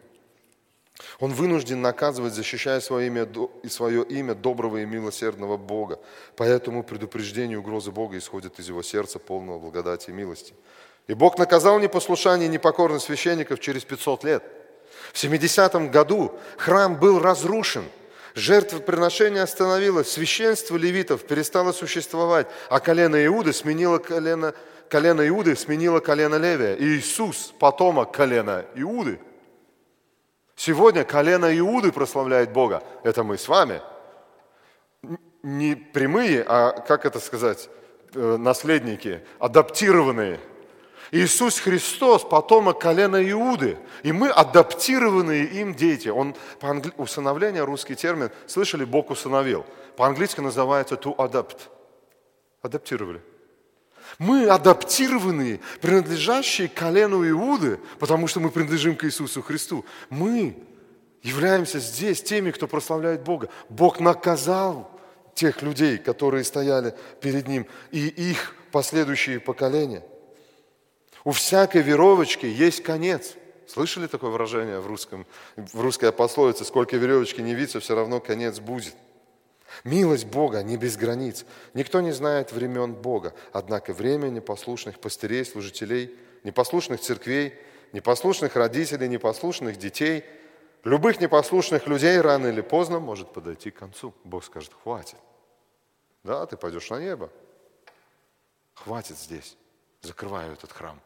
[1.20, 3.30] Он вынужден наказывать, защищая свое имя,
[3.70, 6.00] свое имя доброго и милосердного Бога.
[6.36, 10.56] Поэтому предупреждение и угрозы Бога исходят из его сердца, полного благодати и милости.
[11.06, 14.44] И Бог наказал непослушание и непокорность священников через 500 лет.
[15.14, 17.86] В 70 году храм был разрушен,
[18.40, 24.54] жертвоприношение остановилось, священство левитов перестало существовать, а колено Иуды сменило колено,
[24.90, 26.76] колено Иуды сменило колено Левия.
[26.76, 29.20] И Иисус, потомок колена Иуды–
[30.60, 32.84] Сегодня колено Иуды прославляет Бога.
[33.04, 33.82] Это мы с вами.
[35.42, 37.70] Не прямые, а, как это сказать,
[38.14, 40.38] э, наследники, адаптированные.
[41.12, 43.78] Иисус Христос, потомок колена Иуды.
[44.04, 46.10] И мы адаптированные им дети.
[46.10, 46.92] Он, по англи...
[46.98, 49.66] усыновление, русский термин, слышали, Бог усыновил.
[49.98, 51.58] По-английски называется to adapt.
[52.62, 53.22] Адаптировали.
[54.18, 59.86] Мы адаптированные, принадлежащие колену Иуды, потому что мы принадлежим к Иисусу Христу.
[60.10, 60.58] Мы
[61.22, 63.50] являемся здесь теми, кто прославляет Бога.
[63.70, 64.92] Бог наказал
[65.36, 70.04] тех людей, которые стояли перед Ним, и их последующие поколения.
[71.30, 73.36] У всякой веровочки есть конец.
[73.68, 76.66] Слышали такое выражение в, русском, в русской пословице?
[76.66, 78.96] Сколько веревочки не виться, все равно конец будет–
[79.84, 81.46] Милость Бога не без границ.
[81.76, 83.36] Никто не знает времен Бога.
[83.52, 87.54] Однако время непослушных пастырей, служителей, непослушных церквей,
[87.94, 90.26] непослушных родителей, непослушных детей,
[90.84, 94.16] любых непослушных людей рано или поздно может подойти к концу.
[94.24, 95.18] Бог скажет, хватит.
[96.24, 97.30] Да, ты пойдешь на небо.
[98.74, 99.56] Хватит здесь.
[100.02, 101.00] Закрываю этот храм.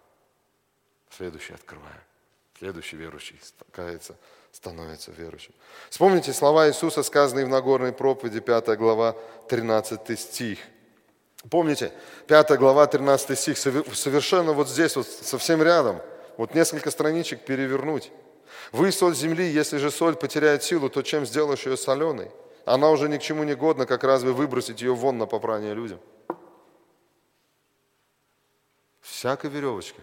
[1.15, 2.01] Следующий открываю.
[2.57, 3.39] Следующий верующий
[3.71, 4.15] кается
[4.51, 5.53] становится верующим.
[5.89, 9.15] Вспомните слова Иисуса, сказанные в Нагорной проповеди, 5 глава,
[9.49, 10.59] 13 стих.
[11.49, 11.91] Помните,
[12.27, 16.01] 5 глава, 13 стих, совершенно вот здесь, вот совсем рядом,
[16.37, 18.11] вот несколько страничек перевернуть.
[18.71, 22.31] Вы соль земли, если же соль потеряет силу, то чем сделаешь ее соленой?
[22.65, 25.99] Она уже ни к чему не годна, как разве выбросить ее вон на попрание людям?
[29.01, 30.01] Всякой веревочка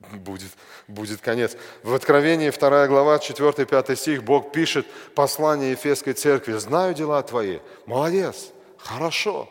[0.00, 0.50] будет,
[0.88, 1.56] будет конец.
[1.82, 6.54] В Откровении 2 глава, 4-5 стих, Бог пишет послание Ефесской церкви.
[6.54, 7.58] «Знаю дела твои».
[7.86, 9.48] Молодец, хорошо.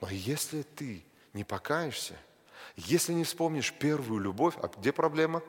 [0.00, 2.14] Но если ты не покаешься,
[2.76, 5.42] если не вспомнишь первую любовь, а где проблема?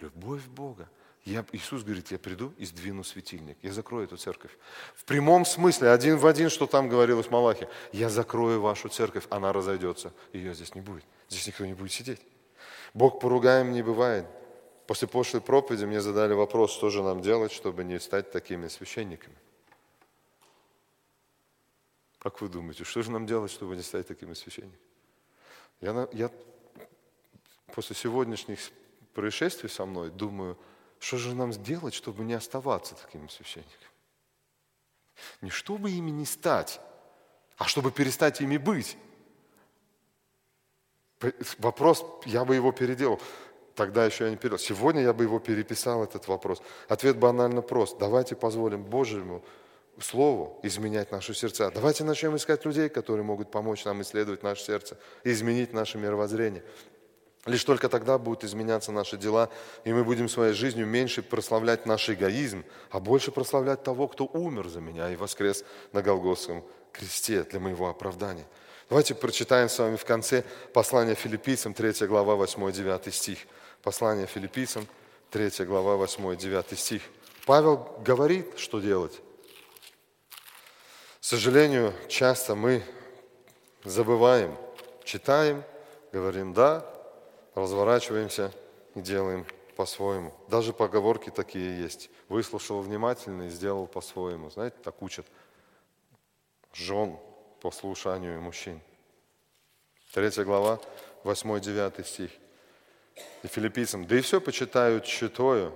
[0.00, 0.88] Любовь Бога.
[1.24, 3.58] Я, Иисус говорит, я приду и сдвину светильник.
[3.60, 4.52] Я закрою эту церковь.
[4.96, 7.68] В прямом смысле, один в один, что там говорилось в Малахе.
[7.92, 10.14] Я закрою вашу церковь, она разойдется.
[10.32, 11.04] Ее здесь не будет.
[11.28, 12.20] Здесь никто не будет сидеть.
[12.94, 14.26] Бог поругаем не бывает.
[14.86, 19.36] После прошлой проповеди мне задали вопрос, что же нам делать, чтобы не стать такими священниками.
[22.18, 24.78] Как вы думаете, что же нам делать, чтобы не стать такими священниками?
[25.80, 26.30] Я, я
[27.72, 28.58] после сегодняшних
[29.14, 30.58] происшествий со мной думаю,
[30.98, 33.90] что же нам сделать, чтобы не оставаться такими священниками?
[35.40, 36.80] Не чтобы ими не стать,
[37.56, 38.96] а чтобы перестать ими быть.
[41.58, 43.20] Вопрос, я бы его переделал.
[43.74, 44.58] Тогда еще я не переделал.
[44.58, 46.62] Сегодня я бы его переписал, этот вопрос.
[46.88, 47.98] Ответ банально прост.
[47.98, 49.42] Давайте позволим Божьему
[49.98, 51.70] Слову изменять наши сердца.
[51.70, 56.64] Давайте начнем искать людей, которые могут помочь нам исследовать наше сердце изменить наше мировоззрение.
[57.46, 59.50] Лишь только тогда будут изменяться наши дела,
[59.84, 64.68] и мы будем своей жизнью меньше прославлять наш эгоизм, а больше прославлять того, кто умер
[64.68, 68.46] за меня и воскрес на Голгофском кресте для моего оправдания.
[68.90, 73.38] Давайте прочитаем с вами в конце послание филиппийцам, 3 глава, 8-9 стих.
[73.84, 74.84] Послание филиппийцам,
[75.30, 77.02] 3 глава, 8-9 стих.
[77.46, 79.20] Павел говорит, что делать.
[81.20, 82.82] К сожалению, часто мы
[83.84, 84.58] забываем,
[85.04, 85.62] читаем,
[86.10, 86.84] говорим «да»,
[87.54, 88.52] разворачиваемся
[88.96, 90.34] и делаем по-своему.
[90.48, 92.10] Даже поговорки такие есть.
[92.28, 94.50] Выслушал внимательно и сделал по-своему.
[94.50, 95.26] Знаете, так учат
[96.72, 97.16] жен
[97.60, 98.80] послушанию мужчин.
[100.12, 100.80] Третья глава,
[101.24, 102.30] 8-9 стих.
[103.42, 105.74] И филиппийцам, да и все почитают счетою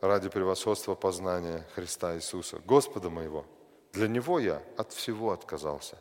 [0.00, 3.44] ради превосходства познания Христа Иисуса, Господа моего.
[3.92, 5.98] Для Него я от всего отказался.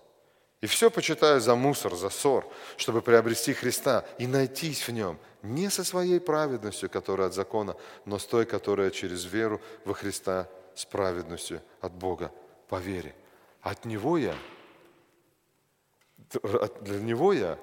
[0.62, 5.70] И все почитаю за мусор, за ссор, чтобы приобрести Христа и найтись в Нем, не
[5.70, 7.76] со своей праведностью, которая от закона,
[8.06, 12.32] но с той, которая через веру во Христа с праведностью от Бога
[12.68, 13.14] по вере.
[13.62, 14.36] От Него я
[16.82, 17.58] для него я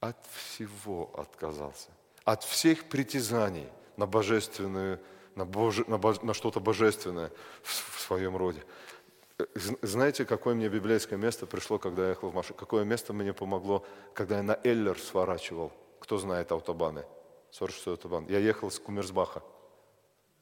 [0.00, 1.88] от всего отказался.
[2.24, 5.00] От всех притязаний на божественную
[5.36, 7.30] на, Боже, на, бо- на что-то божественное
[7.62, 8.62] в, в своем роде.
[9.38, 9.44] Э,
[9.82, 12.58] Знаете, какое мне библейское место пришло, когда я ехал в машине?
[12.58, 15.72] Какое место мне помогло, когда я на Эллер сворачивал?
[16.00, 17.04] Кто знает автобаны?
[17.52, 18.26] 46 автобан.
[18.28, 19.42] Я ехал с Кумерсбаха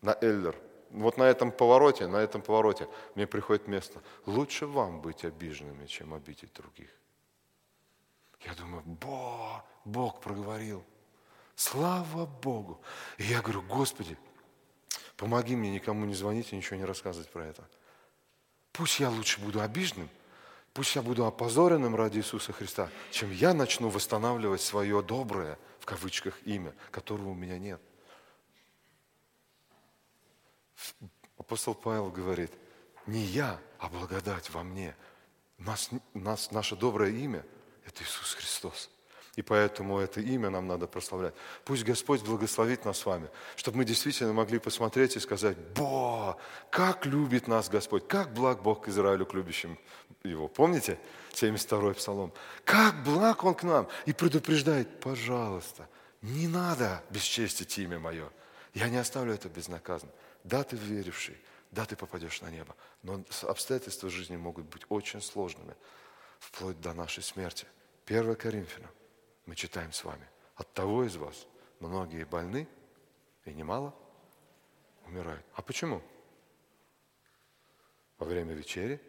[0.03, 0.57] на Эллер.
[0.91, 4.01] Вот на этом повороте, на этом повороте мне приходит место.
[4.27, 6.91] Лучше вам быть обиженными, чем обидеть других.
[8.41, 10.85] Я думаю, Бо, Бог проговорил.
[11.55, 12.81] Слава Богу.
[13.19, 14.17] И я говорю, Господи,
[15.17, 17.69] помоги мне никому не звонить и ничего не рассказывать про это.
[18.73, 20.09] Пусть я лучше буду обиженным,
[20.73, 26.39] пусть я буду опозоренным ради Иисуса Христа, чем я начну восстанавливать свое доброе, в кавычках,
[26.45, 27.81] имя, которого у меня нет.
[31.39, 32.53] Апостол Павел говорит,
[33.07, 34.95] не я, а благодать во мне.
[35.59, 37.45] Нас, нас, наше доброе имя–
[37.87, 38.91] это Иисус Христос.
[39.39, 41.33] И поэтому это имя нам надо прославлять.
[41.65, 46.37] Пусть Господь благословит нас с вами, чтобы мы действительно могли посмотреть и сказать, Бо,
[46.71, 49.79] как любит нас Господь, как благ Бог к Израилю, к любящим
[50.25, 50.49] Его.
[50.49, 50.99] Помните
[51.35, 52.33] 72-й псалом?
[52.65, 55.89] Как благ Он к нам и предупреждает, пожалуйста,
[56.21, 58.29] не надо бесчестить имя мое.
[58.75, 60.13] Я не оставлю это безнаказанно.
[60.49, 61.37] Да, ты веривший,
[61.73, 65.77] да, ты попадешь на небо, но обстоятельства жизни могут быть очень сложными,
[66.39, 67.67] вплоть до нашей смерти.
[68.07, 68.91] 1 Коринфянам
[69.45, 70.27] мы читаем с вами.
[70.57, 71.47] От того из вас
[71.81, 72.67] многие больны,
[73.45, 73.95] и немало
[75.05, 75.45] умирают.
[75.53, 76.03] А почему?
[78.17, 79.03] Во время вечери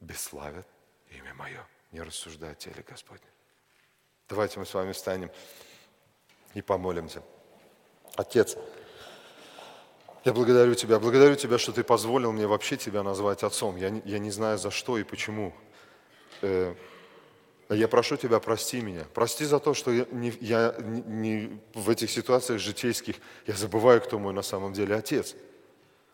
[0.00, 0.68] бесславят
[1.08, 3.28] имя мое, не рассуждая о теле Господне.
[4.28, 5.30] Давайте мы с вами встанем
[6.52, 7.22] и помолимся.
[8.16, 8.58] Отец,
[10.24, 13.76] я благодарю Тебя, благодарю Тебя, что Ты позволил мне вообще Тебя назвать Отцом.
[13.76, 15.52] Я не, я не знаю за что и почему.
[16.42, 16.74] Э,
[17.68, 19.04] я прошу Тебя, прости меня.
[19.14, 23.16] Прости за то, что я, не, я не, в этих ситуациях житейских,
[23.46, 25.34] я забываю, кто мой на самом деле Отец.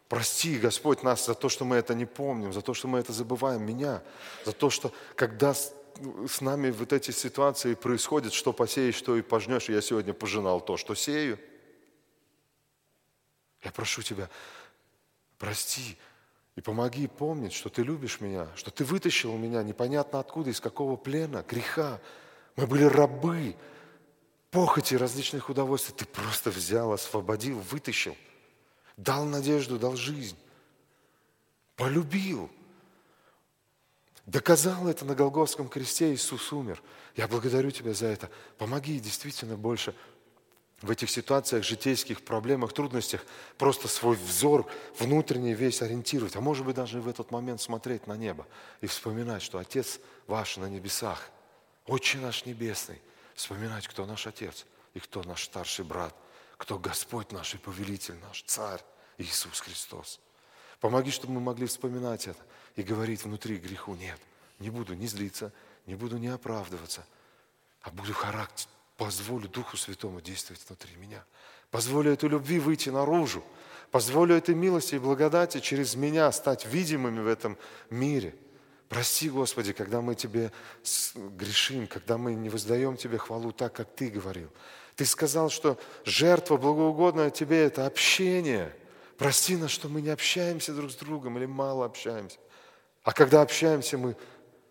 [0.09, 3.13] Прости, Господь, нас за то, что мы это не помним, за то, что мы это
[3.13, 4.03] забываем, меня,
[4.47, 5.75] за то, что когда с,
[6.27, 10.79] с нами вот эти ситуации происходят, что посеешь, что и пожнешь, я сегодня пожинал то,
[10.79, 11.39] что сею.
[13.63, 14.29] Я прошу Тебя,
[15.39, 15.99] прости
[16.57, 20.97] и помоги помнить, что Ты любишь меня, что Ты вытащил меня непонятно откуда, из какого
[20.97, 22.01] плена, греха.
[22.57, 23.57] Мы были рабы,
[24.51, 25.95] похоти различных удовольствий.
[25.97, 28.17] Ты просто взял, освободил, вытащил,
[28.97, 30.37] дал надежду, дал жизнь,
[31.77, 32.51] полюбил.
[34.27, 36.83] Доказал это на Голговском кресте, Иисус умер.
[37.17, 38.31] Я благодарю Тебя за это.
[38.59, 39.95] Помоги действительно больше
[40.81, 43.25] в этих ситуациях, житейских проблемах, трудностях
[43.57, 44.67] просто свой взор
[44.99, 48.47] внутренний весь ориентировать, а может быть даже в этот момент смотреть на небо
[48.81, 51.31] и вспоминать, что Отец ваш на небесах,
[51.87, 53.01] Отче наш Небесный,
[53.35, 56.15] вспоминать, кто наш Отец и кто наш старший брат,
[56.57, 58.83] кто Господь наш и повелитель наш, Царь
[59.17, 60.21] Иисус Христос.
[60.81, 62.41] Помоги, чтобы мы могли вспоминать это
[62.77, 64.21] и говорить внутри греху нет.
[64.61, 65.53] Не буду не злиться,
[65.87, 67.05] не буду не оправдываться,
[67.83, 68.69] а буду характер,
[68.99, 71.25] позволю Духу Святому действовать внутри меня.
[71.71, 73.43] Позволю этой любви выйти наружу.
[73.91, 77.57] Позволю этой милости и благодати через меня стать видимыми в этом
[77.89, 78.35] мире.
[78.89, 80.51] Прости, Господи, когда мы Тебе
[81.15, 84.51] грешим, когда мы не воздаем Тебе хвалу так, как Ты говорил.
[84.97, 88.75] Ты сказал, что жертва благоугодная Тебе– это общение.
[89.17, 92.39] Прости нас, что мы не общаемся друг с другом или мало общаемся.
[93.05, 94.17] А когда общаемся, мы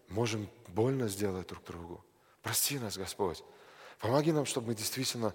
[0.10, 2.04] можем больно сделать друг другу.
[2.42, 3.42] Прости нас, Господь.
[4.00, 5.34] Помоги нам, чтобы мы действительно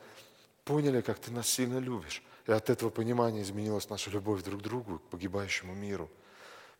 [0.65, 2.23] поняли, как Ты нас сильно любишь.
[2.47, 6.11] И от этого понимания изменилась наша любовь друг к другу, к погибающему миру.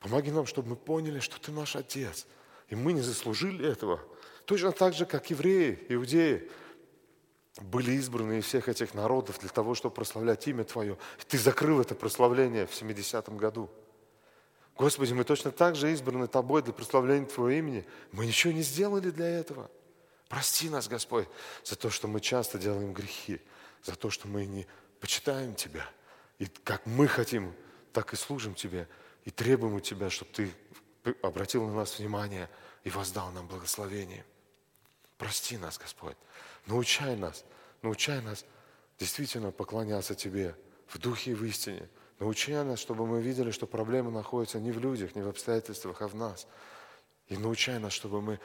[0.01, 2.27] Помоги нам, чтобы мы поняли, что Ты наш Отец.
[2.69, 4.01] И мы не заслужили этого.
[4.45, 6.51] Точно так же, как евреи, иудеи,
[7.61, 10.97] были избраны из всех этих народов для того, чтобы прославлять имя Твое.
[11.21, 13.71] И Ты закрыл это прославление в 70-м году.
[14.77, 17.87] Господи, мы точно так же избраны Тобой для прославления Твоего имени.
[18.11, 19.71] Мы ничего не сделали для этого.
[20.33, 21.29] Прости нас, Господь,
[21.63, 23.39] за то, что мы часто делаем грехи,
[23.85, 24.67] за то, что мы не
[24.99, 25.87] почитаем Тебя.
[26.39, 27.55] И как мы хотим,
[27.93, 28.89] так и служим Тебе,
[29.27, 30.51] и требуем у Тебя, чтобы Ты
[31.21, 32.49] обратил на нас внимание
[32.83, 34.25] и воздал нам благословение.
[35.19, 36.17] Прости нас, Господь.
[36.65, 37.45] Научай нас,
[37.83, 38.47] научай нас
[38.99, 40.57] действительно поклоняться Тебе
[40.87, 41.91] в духе и в истине.
[42.21, 46.09] Научай нас, чтобы мы видели, что проблемы находятся не в людях, не в обстоятельствах, а
[46.09, 46.47] в нас.
[47.29, 48.41] И научай нас, чтобы мы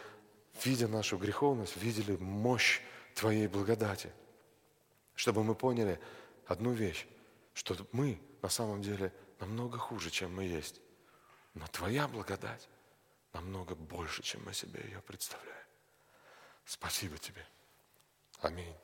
[0.64, 2.82] видя нашу греховность, видели мощь
[3.16, 4.12] Твоей благодати.
[5.16, 6.00] Чтобы мы поняли
[6.46, 7.08] одну вещь,
[7.54, 10.80] что мы на самом деле намного хуже, чем мы есть.
[11.54, 12.70] Но Твоя благодать
[13.34, 15.66] намного больше, чем мы себе ее представляем.
[16.66, 17.46] Спасибо Тебе.
[18.42, 18.76] Аминь.